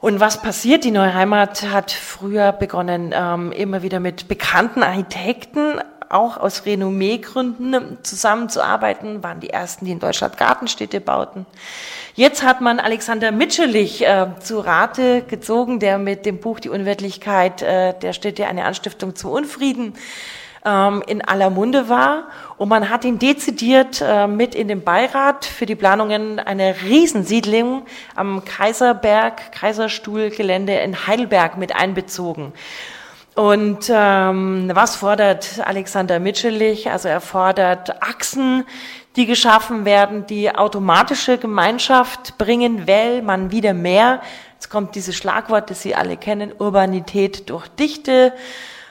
[0.00, 0.84] Und was passiert?
[0.84, 5.78] Die Neue Heimat hat früher begonnen, ähm, immer wieder mit bekannten Architekten,
[6.08, 11.46] auch aus Renommeegründen zusammenzuarbeiten, waren die ersten, die in Deutschland Gartenstädte bauten.
[12.14, 17.62] Jetzt hat man Alexander Mitschelich äh, zu Rate gezogen, der mit dem Buch Die Unwirtlichkeit
[17.62, 19.94] äh, der Städte eine Anstiftung zum Unfrieden
[20.64, 22.24] ähm, in aller Munde war.
[22.58, 27.86] Und man hat ihn dezidiert äh, mit in den Beirat für die Planungen einer Riesensiedlung
[28.14, 32.52] am Kaiserberg, Kaiserstuhlgelände in Heidelberg mit einbezogen.
[33.36, 36.90] Und ähm, was fordert Alexander Mitschelich?
[36.90, 38.64] Also er fordert Achsen,
[39.14, 44.22] die geschaffen werden, die automatische Gemeinschaft bringen, weil man wieder mehr,
[44.54, 48.32] jetzt kommt dieses Schlagwort, das Sie alle kennen, Urbanität durch Dichte,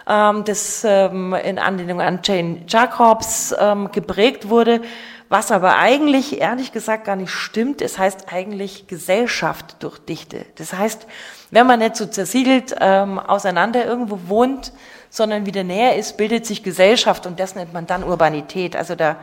[0.08, 4.82] ähm, das ähm, in Anlehnung an Jane Jacobs ähm, geprägt wurde,
[5.28, 7.82] was aber eigentlich, ehrlich gesagt, gar nicht stimmt.
[7.82, 10.46] Es heißt eigentlich Gesellschaft durch Dichte.
[10.56, 11.08] Das heißt,
[11.56, 14.72] wenn man nicht so zersiedelt ähm, auseinander irgendwo wohnt,
[15.10, 18.76] sondern wieder näher ist, bildet sich Gesellschaft und das nennt man dann Urbanität.
[18.76, 19.16] Also da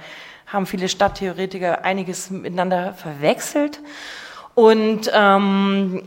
[0.47, 3.81] haben viele Stadttheoretiker einiges miteinander verwechselt.
[4.55, 6.03] Und ähm,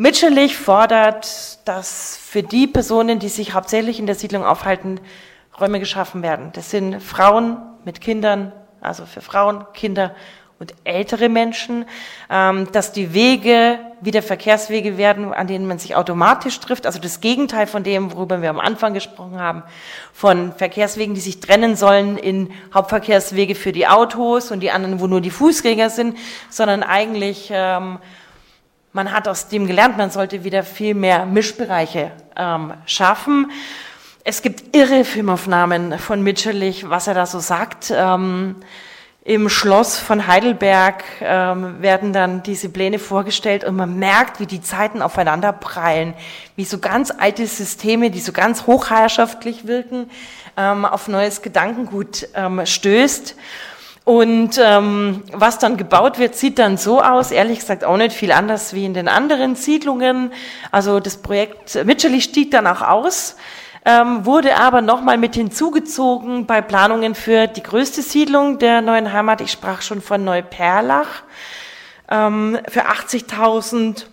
[0.00, 5.00] Mitschellich fordert, dass für die Personen, die sich hauptsächlich in der Siedlung aufhalten,
[5.58, 6.50] Räume geschaffen werden.
[6.52, 10.14] Das sind Frauen mit Kindern, also für Frauen, Kinder
[10.60, 11.84] und ältere Menschen,
[12.30, 16.86] ähm, dass die Wege wieder Verkehrswege werden, an denen man sich automatisch trifft.
[16.86, 19.62] Also das Gegenteil von dem, worüber wir am Anfang gesprochen haben,
[20.12, 25.06] von Verkehrswegen, die sich trennen sollen in Hauptverkehrswege für die Autos und die anderen, wo
[25.06, 26.16] nur die Fußgänger sind,
[26.50, 27.98] sondern eigentlich ähm,
[28.92, 33.52] man hat aus dem gelernt, man sollte wieder viel mehr Mischbereiche ähm, schaffen.
[34.24, 37.92] Es gibt irre Filmaufnahmen von Mitscherlich, was er da so sagt.
[39.28, 44.62] Im Schloss von Heidelberg ähm, werden dann diese Pläne vorgestellt und man merkt, wie die
[44.62, 46.14] Zeiten aufeinander prallen,
[46.56, 50.08] wie so ganz alte Systeme, die so ganz hochherrschaftlich wirken,
[50.56, 53.36] ähm, auf neues Gedankengut ähm, stößt.
[54.04, 58.32] Und ähm, was dann gebaut wird, sieht dann so aus, ehrlich gesagt auch nicht viel
[58.32, 60.32] anders wie in den anderen Siedlungen.
[60.72, 63.36] Also das Projekt Mitscherlich stieg dann auch aus,
[63.88, 69.40] ähm, wurde aber nochmal mit hinzugezogen bei Planungen für die größte Siedlung der neuen Heimat.
[69.40, 71.22] Ich sprach schon von Neuperlach
[72.10, 74.04] ähm, für 80.000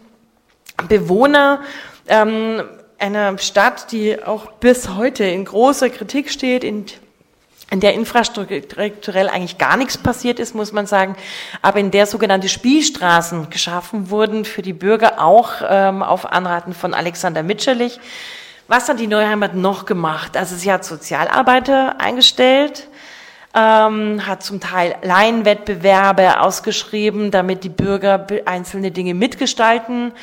[0.87, 1.59] Bewohner.
[2.07, 2.63] Ähm,
[2.99, 6.85] einer Stadt, die auch bis heute in großer Kritik steht, in
[7.71, 11.15] in der infrastrukturell eigentlich gar nichts passiert ist, muss man sagen,
[11.63, 16.93] aber in der sogenannte Spielstraßen geschaffen wurden für die Bürger, auch ähm, auf Anraten von
[16.93, 17.99] Alexander Mitscherlich.
[18.67, 20.35] Was hat die Neuheimat noch gemacht?
[20.35, 22.87] Also sie hat Sozialarbeiter eingestellt,
[23.53, 30.13] ähm, hat zum Teil Laienwettbewerbe ausgeschrieben, damit die Bürger einzelne Dinge mitgestalten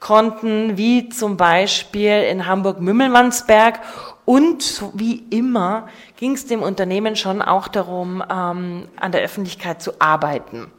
[0.00, 3.80] konnten, wie zum Beispiel in Hamburg-Mümmelmannsberg
[4.24, 5.86] und wie immer
[6.16, 10.72] ging es dem Unternehmen schon auch darum, ähm, an der Öffentlichkeit zu arbeiten.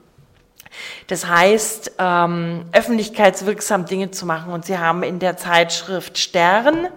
[1.07, 4.53] Das heißt, ähm, öffentlichkeitswirksam Dinge zu machen.
[4.53, 6.87] Und sie haben in der Zeitschrift Stern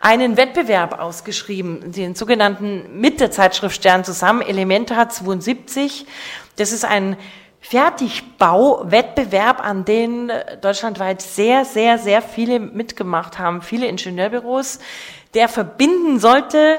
[0.00, 6.06] einen Wettbewerb ausgeschrieben, den sogenannten mit der Zeitschrift Stern zusammen, Elementar 72.
[6.56, 7.16] Das ist ein
[7.60, 14.78] Fertigbauwettbewerb, an den deutschlandweit sehr, sehr, sehr viele mitgemacht haben, viele Ingenieurbüros,
[15.34, 16.78] der verbinden sollte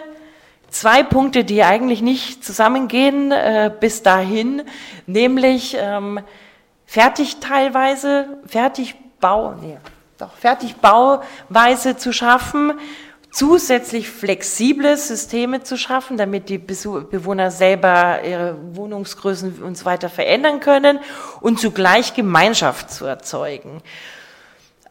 [0.69, 4.63] zwei Punkte, die eigentlich nicht zusammengehen äh, bis dahin,
[5.05, 6.19] nämlich ähm,
[6.85, 9.77] fertig teilweise, Fertigbau, nee,
[10.17, 12.73] doch Fertigbauweise zu schaffen,
[13.31, 20.59] zusätzlich flexible Systeme zu schaffen, damit die Bewohner selber ihre Wohnungsgrößen und so weiter verändern
[20.59, 20.99] können
[21.41, 23.81] und zugleich Gemeinschaft zu erzeugen.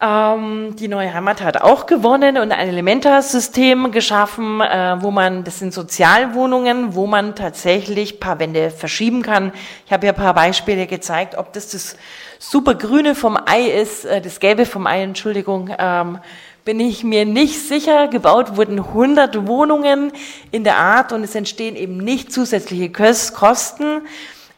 [0.00, 5.58] Ähm, die neue Heimat hat auch gewonnen und ein Elementa-System geschaffen, äh, wo man, das
[5.58, 9.52] sind Sozialwohnungen, wo man tatsächlich paar Wände verschieben kann.
[9.86, 11.96] Ich habe ja ein paar Beispiele gezeigt, ob das das
[12.38, 16.20] super Grüne vom Ei ist, äh, das Gelbe vom Ei, Entschuldigung, ähm,
[16.64, 18.06] bin ich mir nicht sicher.
[18.06, 20.12] Gebaut wurden 100 Wohnungen
[20.52, 24.02] in der Art und es entstehen eben nicht zusätzliche Kosten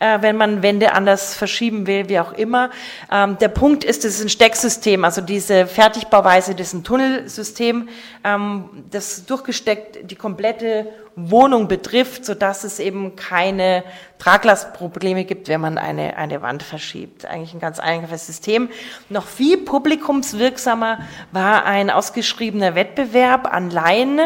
[0.00, 2.70] äh, wenn man Wände anders verschieben will, wie auch immer.
[3.12, 7.88] Ähm, der Punkt ist, es ist ein Stecksystem, also diese Fertigbauweise, das ist ein Tunnelsystem,
[8.24, 10.88] ähm, das durchgesteckt die komplette
[11.28, 13.84] Wohnung betrifft, so dass es eben keine
[14.18, 17.26] Traglastprobleme gibt, wenn man eine, eine Wand verschiebt.
[17.26, 18.68] Eigentlich ein ganz einfaches System.
[19.08, 21.00] Noch viel publikumswirksamer
[21.32, 24.20] war ein ausgeschriebener Wettbewerb an Laien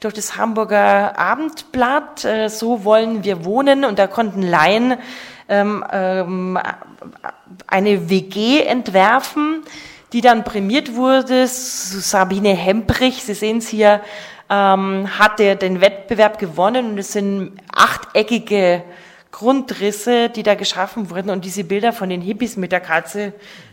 [0.00, 2.24] durch das Hamburger Abendblatt.
[2.24, 4.98] Äh, so wollen wir wohnen und da konnten Laien
[5.48, 6.58] ähm, ähm,
[7.66, 9.62] eine WG entwerfen,
[10.12, 11.46] die dann prämiert wurde.
[11.46, 14.00] Sabine Hemprich, Sie sehen es hier,
[14.48, 18.82] ähm, hat er den Wettbewerb gewonnen und es sind achteckige
[19.32, 23.32] Grundrisse, die da geschaffen wurden und diese Bilder von den Hippies mit der Katze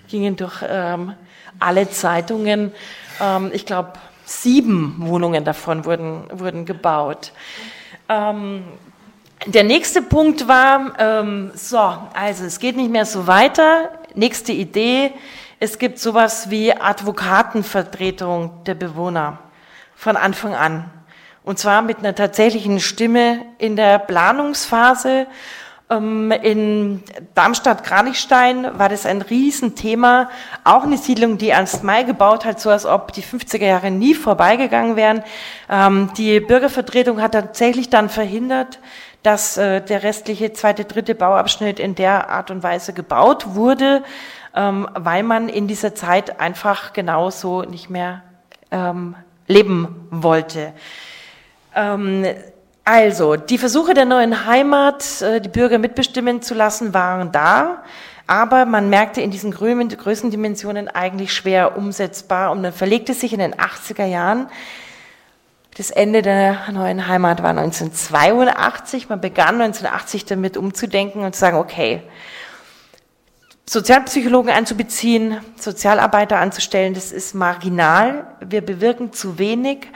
[0.09, 1.13] gingen durch ähm,
[1.59, 2.74] alle Zeitungen.
[3.21, 3.93] Ähm, ich glaube,
[4.26, 7.32] sieben Wohnungen davon wurden, wurden gebaut.
[8.09, 8.63] Ähm,
[9.45, 13.89] der nächste Punkt war, ähm, so, also es geht nicht mehr so weiter.
[14.15, 15.11] Nächste Idee,
[15.59, 19.39] es gibt sowas wie Advokatenvertretung der Bewohner
[20.03, 20.91] von Anfang an.
[21.43, 25.27] Und zwar mit einer tatsächlichen Stimme in der Planungsphase.
[25.89, 27.03] Ähm, in
[27.35, 30.29] Darmstadt-Kranichstein war das ein Riesenthema.
[30.65, 34.13] Auch eine Siedlung, die Ernst May gebaut hat, so als ob die 50er Jahre nie
[34.13, 35.23] vorbeigegangen wären.
[35.69, 38.79] Ähm, die Bürgervertretung hat tatsächlich dann verhindert,
[39.23, 44.03] dass äh, der restliche zweite, dritte Bauabschnitt in der Art und Weise gebaut wurde,
[44.53, 48.21] ähm, weil man in dieser Zeit einfach genauso nicht mehr
[49.47, 50.73] leben wollte.
[51.75, 52.25] Ähm,
[52.85, 57.83] also, die Versuche der neuen Heimat, äh, die Bürger mitbestimmen zu lassen, waren da,
[58.27, 63.55] aber man merkte in diesen Größendimensionen eigentlich schwer umsetzbar und man verlegte sich in den
[63.55, 64.47] 80er Jahren.
[65.75, 69.09] Das Ende der neuen Heimat war 1982.
[69.09, 72.03] Man begann 1980 damit umzudenken und zu sagen, okay,
[73.66, 78.28] Sozialpsychologen einzubeziehen, Sozialarbeiter anzustellen, das ist marginal.
[78.41, 79.88] Wir bewirken zu wenig.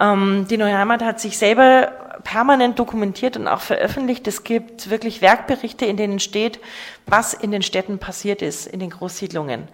[0.00, 1.92] Ähm, die Neue Heimat hat sich selber
[2.24, 4.26] permanent dokumentiert und auch veröffentlicht.
[4.26, 6.60] Es gibt wirklich Werkberichte, in denen steht,
[7.06, 9.68] was in den Städten passiert ist, in den Großsiedlungen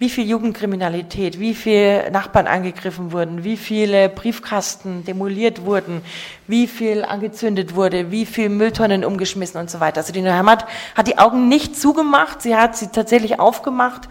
[0.00, 6.00] wie viel Jugendkriminalität, wie viele Nachbarn angegriffen wurden, wie viele Briefkasten demoliert wurden,
[6.46, 9.98] wie viel angezündet wurde, wie viel Mülltonnen umgeschmissen und so weiter.
[9.98, 10.64] Also die Neue Heimat
[10.96, 14.08] hat die Augen nicht zugemacht, sie hat sie tatsächlich aufgemacht,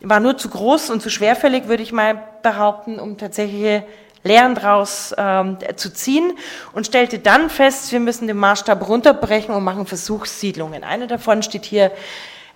[0.00, 3.84] war nur zu groß und zu schwerfällig, würde ich mal behaupten, um tatsächliche
[4.22, 6.32] Lehren daraus ähm, zu ziehen
[6.72, 10.82] und stellte dann fest, wir müssen den Maßstab runterbrechen und machen Versuchssiedlungen.
[10.82, 11.92] Eine davon steht hier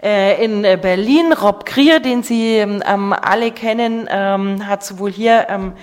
[0.03, 1.32] in Berlin.
[1.32, 5.74] Rob Krier, den Sie ähm, alle kennen, ähm, hat sowohl hier am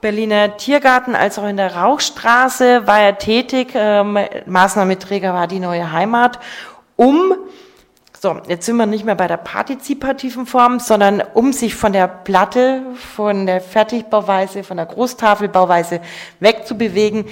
[0.00, 3.72] Berliner Tiergarten als auch in der Rauchstraße war er tätig.
[3.74, 6.38] Ähm, Maßnahmeträger war die neue Heimat,
[6.96, 7.34] um
[8.22, 12.06] so, jetzt sind wir nicht mehr bei der partizipativen Form, sondern um sich von der
[12.06, 16.02] Platte, von der Fertigbauweise, von der Großtafelbauweise
[16.38, 17.24] wegzubewegen,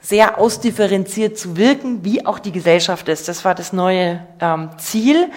[0.00, 3.28] sehr ausdifferenziert zu wirken, wie auch die Gesellschaft ist.
[3.28, 5.30] Das war das neue ähm, Ziel.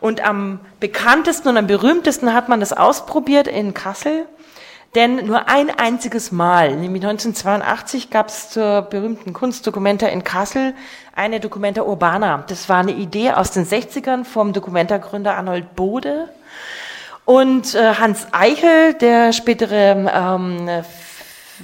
[0.00, 4.26] Und am bekanntesten und am berühmtesten hat man das ausprobiert in Kassel.
[4.96, 10.74] Denn nur ein einziges Mal, nämlich 1982, gab es zur berühmten Kunstdokumenta in Kassel
[11.14, 12.44] eine Documenta Urbana.
[12.48, 16.28] Das war eine Idee aus den 60ern vom Documenta-Gründer Arnold Bode.
[17.24, 20.68] Und äh, Hans Eichel, der spätere ähm,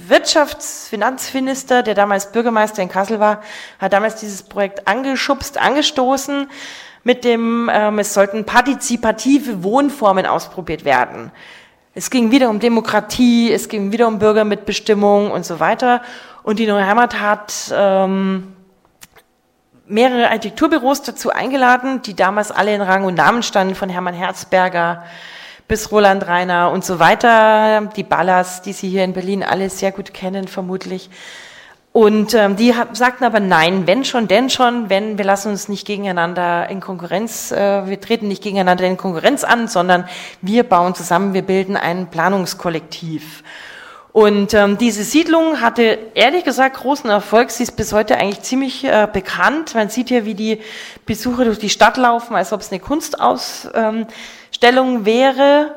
[0.07, 3.41] Wirtschaftsfinanzminister, der damals Bürgermeister in Kassel war,
[3.79, 6.49] hat damals dieses Projekt angeschubst, angestoßen
[7.03, 11.31] mit dem, ähm, es sollten partizipative Wohnformen ausprobiert werden.
[11.93, 16.01] Es ging wieder um Demokratie, es ging wieder um Bürgermitbestimmung und so weiter.
[16.43, 18.53] Und die Neue Heimat hat ähm,
[19.87, 25.05] mehrere Architekturbüros dazu eingeladen, die damals alle in Rang und Namen standen, von Hermann Herzberger
[25.67, 27.89] bis Roland Reiner und so weiter.
[27.95, 31.09] Die Ballas, die Sie hier in Berlin alle sehr gut kennen, vermutlich.
[31.91, 35.87] Und ähm, die sagten aber nein, wenn schon, denn schon, wenn wir lassen uns nicht
[35.87, 40.07] gegeneinander in Konkurrenz, äh, wir treten nicht gegeneinander in Konkurrenz an, sondern
[40.41, 43.43] wir bauen zusammen, wir bilden ein Planungskollektiv.
[44.11, 47.49] Und ähm, diese Siedlung hatte ehrlich gesagt großen Erfolg.
[47.49, 49.73] Sie ist bis heute eigentlich ziemlich äh, bekannt.
[49.73, 50.61] Man sieht hier, wie die
[51.07, 54.07] Besucher durch die Stadt laufen, als ob es eine Kunstausstellung
[54.61, 55.75] wäre.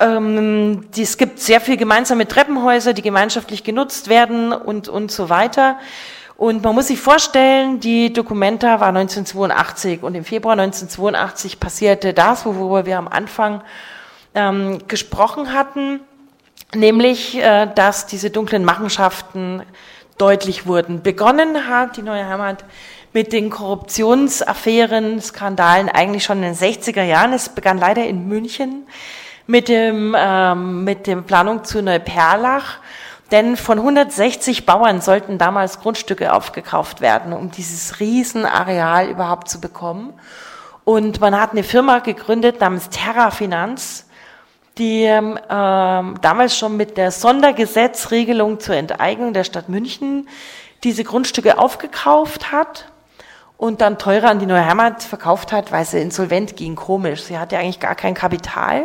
[0.00, 5.28] Ähm, die, es gibt sehr viel gemeinsame Treppenhäuser, die gemeinschaftlich genutzt werden und, und so
[5.28, 5.78] weiter.
[6.36, 12.46] Und man muss sich vorstellen, die Dokumenta war 1982 und im Februar 1982 passierte das,
[12.46, 13.62] worüber wir am Anfang
[14.36, 15.98] ähm, gesprochen hatten,
[16.76, 19.62] nämlich, äh, dass diese dunklen Machenschaften
[20.16, 21.02] deutlich wurden.
[21.02, 22.64] Begonnen hat die neue Heimat
[23.18, 27.32] mit den Korruptionsaffären, Skandalen eigentlich schon in den 60er Jahren.
[27.32, 28.86] Es begann leider in München
[29.48, 32.78] mit dem, ähm, mit dem Planung zu Neuperlach
[33.32, 40.14] denn von 160 Bauern sollten damals Grundstücke aufgekauft werden, um dieses Riesenareal überhaupt zu bekommen.
[40.84, 44.06] Und man hat eine Firma gegründet namens Terra Finanz,
[44.78, 50.28] die ähm, damals schon mit der Sondergesetzregelung zur Enteignung der Stadt München
[50.84, 52.87] diese Grundstücke aufgekauft hat
[53.58, 56.76] und dann teurer an die neue Heimat verkauft hat, weil sie insolvent ging.
[56.76, 57.24] Komisch.
[57.24, 58.84] Sie hatte eigentlich gar kein Kapital.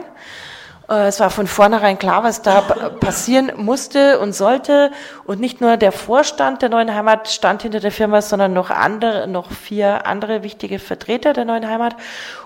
[0.90, 4.92] Äh, es war von vornherein klar, was da passieren musste und sollte.
[5.26, 9.28] Und nicht nur der Vorstand der Neuen Heimat stand hinter der Firma, sondern noch andere,
[9.28, 11.96] noch vier andere wichtige Vertreter der Neuen Heimat.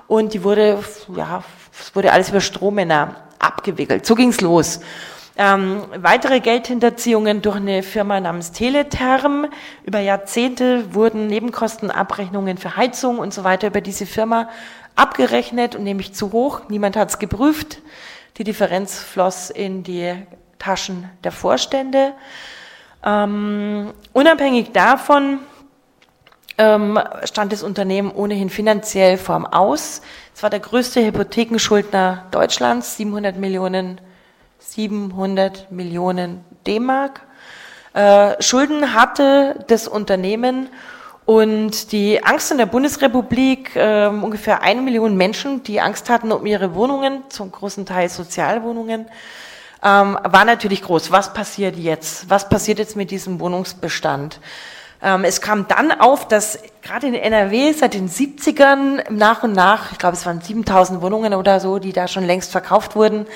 [0.08, 0.84] Und die wurde,
[1.16, 1.44] ja,
[1.80, 4.06] es wurde alles über Strohmänner abgewickelt.
[4.06, 4.82] So ging's los.
[5.40, 9.46] Ähm, weitere Geldhinterziehungen durch eine Firma namens Teletherm.
[9.84, 14.50] Über Jahrzehnte wurden Nebenkostenabrechnungen für Heizung und so weiter über diese Firma
[14.96, 16.62] abgerechnet und nämlich zu hoch.
[16.70, 17.84] Niemand hat es geprüft.
[18.38, 20.16] Die Differenz floss in die
[20.58, 22.14] Taschen der Vorstände.
[23.06, 25.38] Ähm, unabhängig davon
[26.58, 30.02] ähm, stand das Unternehmen ohnehin finanziell vorm Aus.
[30.34, 34.02] Es war der größte Hypothekenschuldner Deutschlands, 700 Millionen,
[34.60, 37.22] 700 Millionen D-Mark.
[37.94, 40.70] Äh, Schulden hatte das Unternehmen
[41.26, 46.46] und die Angst in der Bundesrepublik, äh, ungefähr eine Million Menschen, die Angst hatten um
[46.46, 49.08] ihre Wohnungen, zum großen Teil Sozialwohnungen,
[49.84, 51.12] ähm, war natürlich groß.
[51.12, 52.30] Was passiert jetzt?
[52.30, 54.40] Was passiert jetzt mit diesem Wohnungsbestand?
[55.02, 59.92] Ähm, es kam dann auf, dass gerade in NRW seit den 70ern nach und nach,
[59.92, 63.28] ich glaube es waren 7000 Wohnungen oder so, die da schon längst verkauft wurden,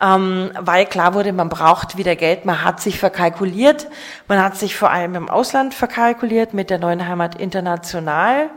[0.00, 3.88] ähm, weil klar wurde, man braucht wieder Geld, man hat sich verkalkuliert,
[4.28, 8.50] man hat sich vor allem im Ausland verkalkuliert mit der neuen Heimat international,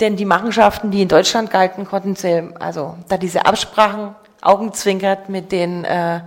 [0.00, 5.52] denn die Machenschaften, die in Deutschland galten, konnten sie, also da diese Absprachen augenzwinkert mit
[5.52, 6.20] den äh,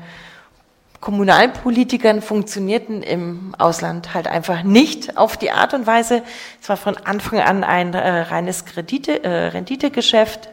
[1.01, 6.23] Kommunalpolitikern funktionierten im Ausland halt einfach nicht auf die Art und Weise.
[6.61, 10.49] Es war von Anfang an ein äh, reines Kredite, äh, Renditegeschäft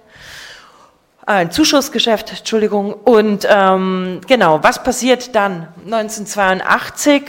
[1.26, 2.92] ein Zuschussgeschäft, Entschuldigung.
[2.92, 7.22] Und ähm, genau, was passiert dann 1982?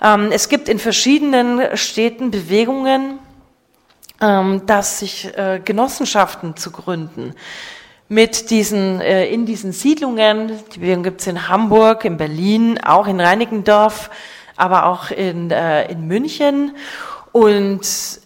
[0.00, 3.18] Ähm, es gibt in verschiedenen Städten Bewegungen,
[4.20, 7.34] ähm, dass sich äh, Genossenschaften zu gründen
[8.08, 10.52] mit diesen äh, in diesen Siedlungen.
[10.74, 14.10] Die Bewegung gibt es in Hamburg, in Berlin, auch in Reinickendorf,
[14.56, 16.76] aber auch in, äh, in München.
[17.32, 17.80] Und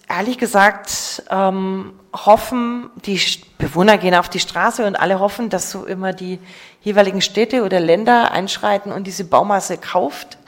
[0.09, 3.20] ehrlich gesagt ähm, hoffen, die
[3.59, 6.38] Bewohner gehen auf die Straße und alle hoffen, dass so immer die
[6.80, 10.38] jeweiligen Städte oder Länder einschreiten und diese Baumasse kauft.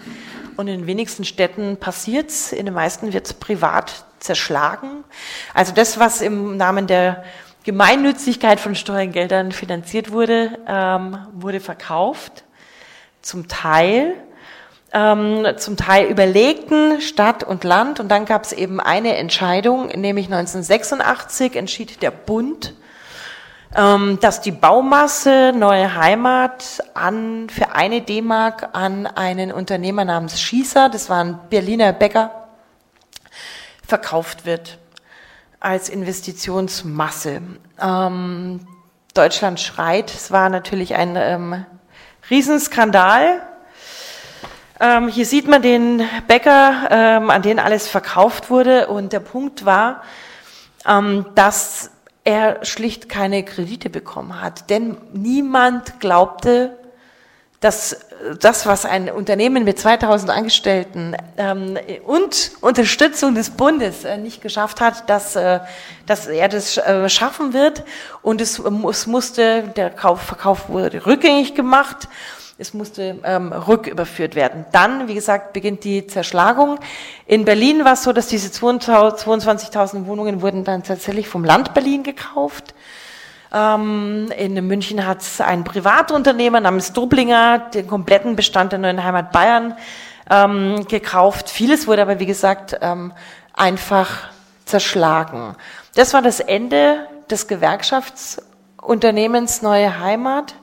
[0.57, 5.05] Und in den wenigsten Städten passiert's, in den meisten wird's privat zerschlagen.
[5.55, 7.25] Also das, was im Namen der
[7.65, 12.45] Gemeinnützigkeit von Steuergeldern finanziert wurde, ähm, wurde verkauft,
[13.23, 14.15] zum Teil
[14.93, 18.01] ähm, zum Teil überlegten Stadt und Land.
[18.01, 22.75] Und dann gab es eben eine Entscheidung, nämlich 1986 entschied der Bund,
[23.77, 30.89] ähm, dass die Baumasse Neue Heimat an, für eine D-Mark an einen Unternehmer namens Schießer,
[30.89, 32.49] das war ein Berliner Bäcker,
[33.87, 34.79] verkauft wird
[35.61, 37.43] als Investitionsmasse.
[37.81, 38.67] Ähm,
[39.15, 40.13] Deutschland schreit.
[40.13, 41.67] Es war natürlich ein ähm,
[42.31, 43.43] Riesenskandal.
[44.83, 48.87] Ähm, hier sieht man den Bäcker, ähm, an den alles verkauft wurde.
[48.87, 50.03] Und der Punkt war,
[50.89, 51.91] ähm, dass
[52.25, 54.71] er schlicht keine Kredite bekommen hat.
[54.71, 56.79] Denn niemand glaubte,
[57.61, 58.07] dass
[58.41, 64.81] das, was ein Unternehmen mit 2000 Angestellten ähm, und Unterstützung des Bundes äh, nicht geschafft
[64.81, 65.61] hat, dass, äh,
[66.07, 67.85] dass er das äh, schaffen wird.
[68.23, 72.09] Und es, es musste, der Kauf, Verkauf wurde rückgängig gemacht
[72.61, 74.67] es musste ähm, rücküberführt werden.
[74.71, 76.79] Dann, wie gesagt, beginnt die Zerschlagung.
[77.27, 82.03] In Berlin war es so, dass diese 22.000 Wohnungen wurden dann tatsächlich vom Land Berlin
[82.03, 82.75] gekauft.
[83.53, 89.33] Ähm, in München hat es ein Privatunternehmer namens Dublinger den kompletten Bestand der neuen Heimat
[89.33, 89.75] Bayern
[90.31, 91.49] ähm, gekauft.
[91.49, 93.15] Vieles wurde aber, wie gesagt, ähm,
[93.55, 94.29] einfach
[94.67, 95.57] zerschlagen.
[95.95, 100.55] Das war das Ende des Gewerkschaftsunternehmens Neue Heimat.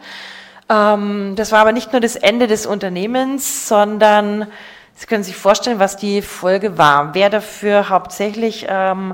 [0.70, 4.48] Ähm, das war aber nicht nur das Ende des Unternehmens, sondern
[5.00, 7.14] Sie können sich vorstellen, was die Folge war.
[7.14, 9.14] Wer dafür hauptsächlich ähm,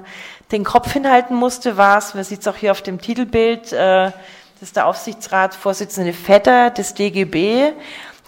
[0.54, 4.06] den Kopf hinhalten musste, war es, man sieht es auch hier auf dem Titelbild, äh,
[4.06, 4.14] das
[4.62, 7.74] ist der Aufsichtsratsvorsitzende Vetter des DGB.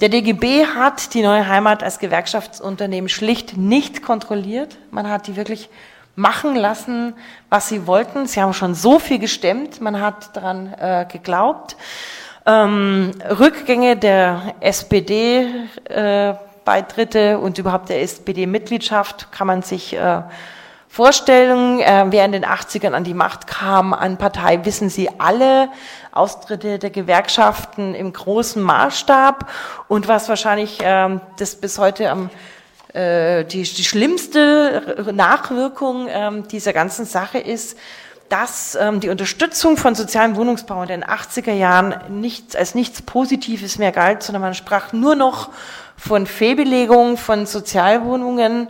[0.02, 4.78] Der DGB hat die neue Heimat als Gewerkschaftsunternehmen schlicht nicht kontrolliert.
[4.92, 5.70] Man hat die wirklich
[6.18, 7.14] machen lassen,
[7.50, 8.28] was sie wollten.
[8.28, 11.78] Sie haben schon so viel gestemmt, man hat daran äh, geglaubt.
[12.48, 15.48] Ähm, Rückgänge der SPD
[15.86, 16.34] äh,
[17.36, 20.22] und überhaupt der SPD-Mitgliedschaft kann man sich äh,
[20.88, 21.80] vorstellen.
[21.80, 25.70] Äh, wer in den 80ern an die Macht kam, an Partei, wissen Sie alle.
[26.12, 29.52] Austritte der Gewerkschaften im großen Maßstab
[29.88, 32.30] und was wahrscheinlich äh, das bis heute am
[32.94, 37.78] äh, die, die schlimmste Nachwirkung äh, dieser ganzen Sache ist,
[38.30, 43.78] dass ähm, die Unterstützung von sozialem Wohnungsbau in den 80er Jahren nichts, als nichts Positives
[43.78, 45.50] mehr galt, sondern man sprach nur noch
[45.98, 48.68] von Fehlbelegung von Sozialwohnungen.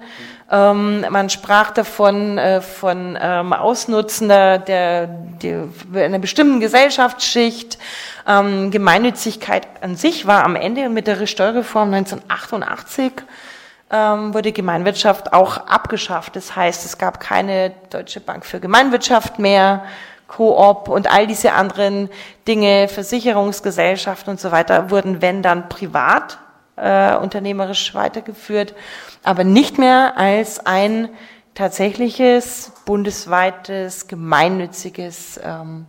[0.52, 7.80] Ähm, man sprach davon äh, von ähm, Ausnutzen der, der, der, einer bestimmten Gesellschaftsschicht.
[8.28, 13.14] Ähm, Gemeinnützigkeit an sich war am Ende mit der Steuerreform 1988
[13.92, 16.36] ähm, wurde Gemeinwirtschaft auch abgeschafft.
[16.36, 19.84] Das heißt, es gab keine Deutsche Bank für Gemeinwirtschaft mehr.
[20.28, 22.10] Coop und all diese anderen
[22.48, 26.40] Dinge, Versicherungsgesellschaften und so weiter, wurden, wenn dann privat
[26.78, 28.74] äh, unternehmerisch weitergeführt,
[29.24, 31.10] aber nicht mehr als ein
[31.54, 35.86] tatsächliches bundesweites gemeinnütziges ähm,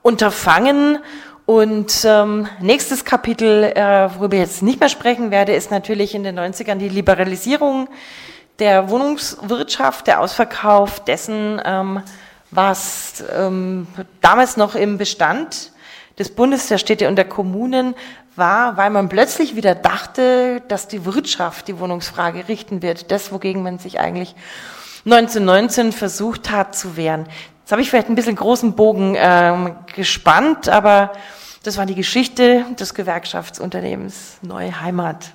[0.00, 0.98] Unterfangen.
[1.52, 6.24] Und ähm, nächstes Kapitel, äh, worüber ich jetzt nicht mehr sprechen werde, ist natürlich in
[6.24, 7.88] den 90ern die Liberalisierung
[8.58, 12.00] der Wohnungswirtschaft, der Ausverkauf dessen, ähm,
[12.50, 13.86] was ähm,
[14.22, 15.72] damals noch im Bestand
[16.18, 17.94] des Bundes, der Städte und der Kommunen
[18.34, 23.10] war, weil man plötzlich wieder dachte, dass die Wirtschaft die Wohnungsfrage richten wird.
[23.10, 24.34] Das, wogegen man sich eigentlich
[25.04, 27.26] 1919 versucht hat zu wehren.
[27.60, 31.12] Jetzt habe ich vielleicht ein bisschen großen Bogen ähm, gespannt, aber
[31.62, 35.32] das war die Geschichte des Gewerkschaftsunternehmens Neue Heimat.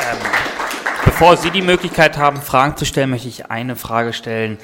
[0.00, 0.18] Ähm,
[1.04, 4.56] bevor Sie die Möglichkeit haben, Fragen zu stellen, möchte ich eine Frage stellen.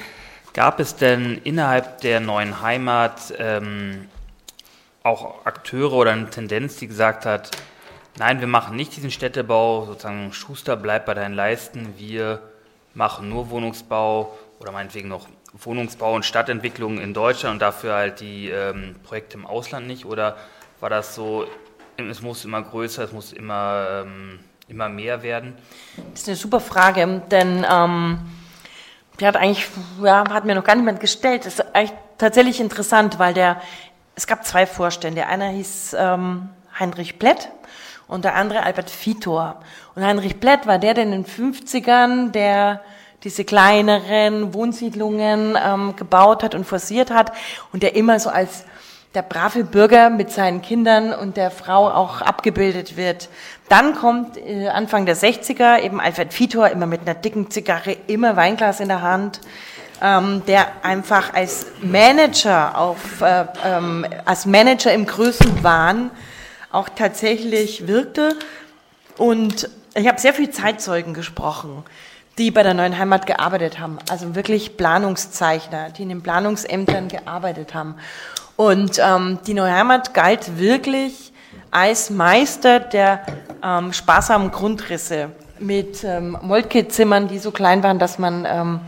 [0.53, 4.07] Gab es denn innerhalb der neuen Heimat ähm,
[5.03, 7.51] auch Akteure oder eine Tendenz, die gesagt hat,
[8.17, 12.41] nein, wir machen nicht diesen Städtebau, sozusagen Schuster bleibt bei deinen Leisten, wir
[12.95, 18.49] machen nur Wohnungsbau oder meinetwegen noch Wohnungsbau und Stadtentwicklung in Deutschland und dafür halt die
[18.49, 20.05] ähm, Projekte im Ausland nicht?
[20.05, 20.37] Oder
[20.79, 21.45] war das so,
[21.97, 25.55] es muss immer größer, es muss immer, ähm, immer mehr werden?
[26.11, 28.19] Das ist eine super Frage, denn ähm,
[29.19, 29.67] die hat eigentlich,
[30.01, 31.45] ja, hat mir noch gar niemand gestellt.
[31.45, 33.61] Das ist eigentlich tatsächlich interessant, weil der,
[34.15, 35.21] es gab zwei Vorstände.
[35.21, 36.49] Der eine hieß ähm,
[36.79, 37.49] Heinrich Plätt
[38.07, 39.61] und der andere Albert Vitor.
[39.93, 42.81] Und Heinrich Plätt war der, der in den 50ern, der
[43.23, 47.31] diese kleineren Wohnsiedlungen ähm, gebaut hat und forciert hat
[47.71, 48.65] und der immer so als
[49.13, 53.29] der brave Bürger mit seinen Kindern und der Frau auch abgebildet wird.
[53.69, 58.35] Dann kommt äh, Anfang der 60er eben Alfred Vitor, immer mit einer dicken Zigarre, immer
[58.35, 59.39] Weinglas in der Hand,
[60.01, 66.09] ähm, der einfach als Manager auf, äh, ähm, als Manager im Größenwahn
[66.71, 68.35] auch tatsächlich wirkte.
[69.17, 71.85] Und ich habe sehr viel Zeitzeugen gesprochen,
[72.37, 77.73] die bei der neuen Heimat gearbeitet haben, also wirklich Planungszeichner, die in den Planungsämtern gearbeitet
[77.73, 77.95] haben.
[78.55, 81.31] Und ähm, die Neue Heimat galt wirklich
[81.71, 83.25] als Meister der
[83.63, 85.29] ähm, sparsamen Grundrisse
[85.59, 88.79] mit ähm, Moltke-Zimmern, die so klein waren, dass man ähm,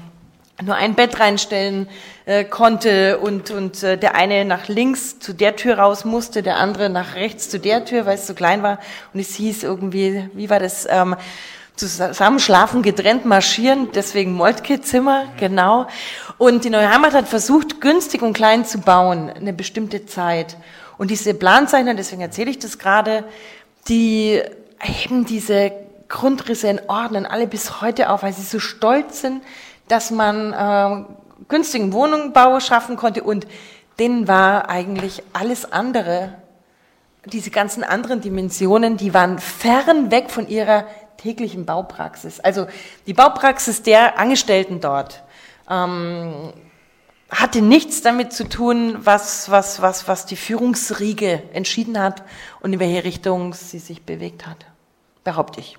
[0.63, 1.87] nur ein Bett reinstellen
[2.25, 6.57] äh, konnte und, und äh, der eine nach links zu der Tür raus musste, der
[6.57, 8.79] andere nach rechts zu der Tür, weil es so klein war.
[9.13, 10.87] Und es hieß irgendwie, wie war das?
[10.89, 11.15] Ähm,
[11.75, 15.87] zusammen schlafen, getrennt marschieren, deswegen Moltke-Zimmer, genau.
[16.37, 20.57] Und die Neue Heimat hat versucht, günstig und klein zu bauen, eine bestimmte Zeit.
[20.97, 23.25] Und diese Planzeichner, deswegen erzähle ich das gerade,
[23.87, 24.41] die
[24.79, 25.71] heben diese
[26.07, 29.43] Grundrisse in Ordnung alle bis heute auf, weil sie so stolz sind,
[29.87, 31.05] dass man äh,
[31.47, 33.47] günstigen Wohnungsbau schaffen konnte und
[33.99, 36.33] denen war eigentlich alles andere,
[37.25, 40.85] diese ganzen anderen Dimensionen, die waren fern weg von ihrer
[41.25, 42.39] täglichen Baupraxis.
[42.39, 42.67] Also
[43.07, 45.23] die Baupraxis der Angestellten dort
[45.69, 46.53] ähm,
[47.31, 52.23] hatte nichts damit zu tun, was, was, was, was die Führungsriege entschieden hat
[52.61, 54.65] und in welche Richtung sie sich bewegt hat,
[55.23, 55.77] behaupte ich.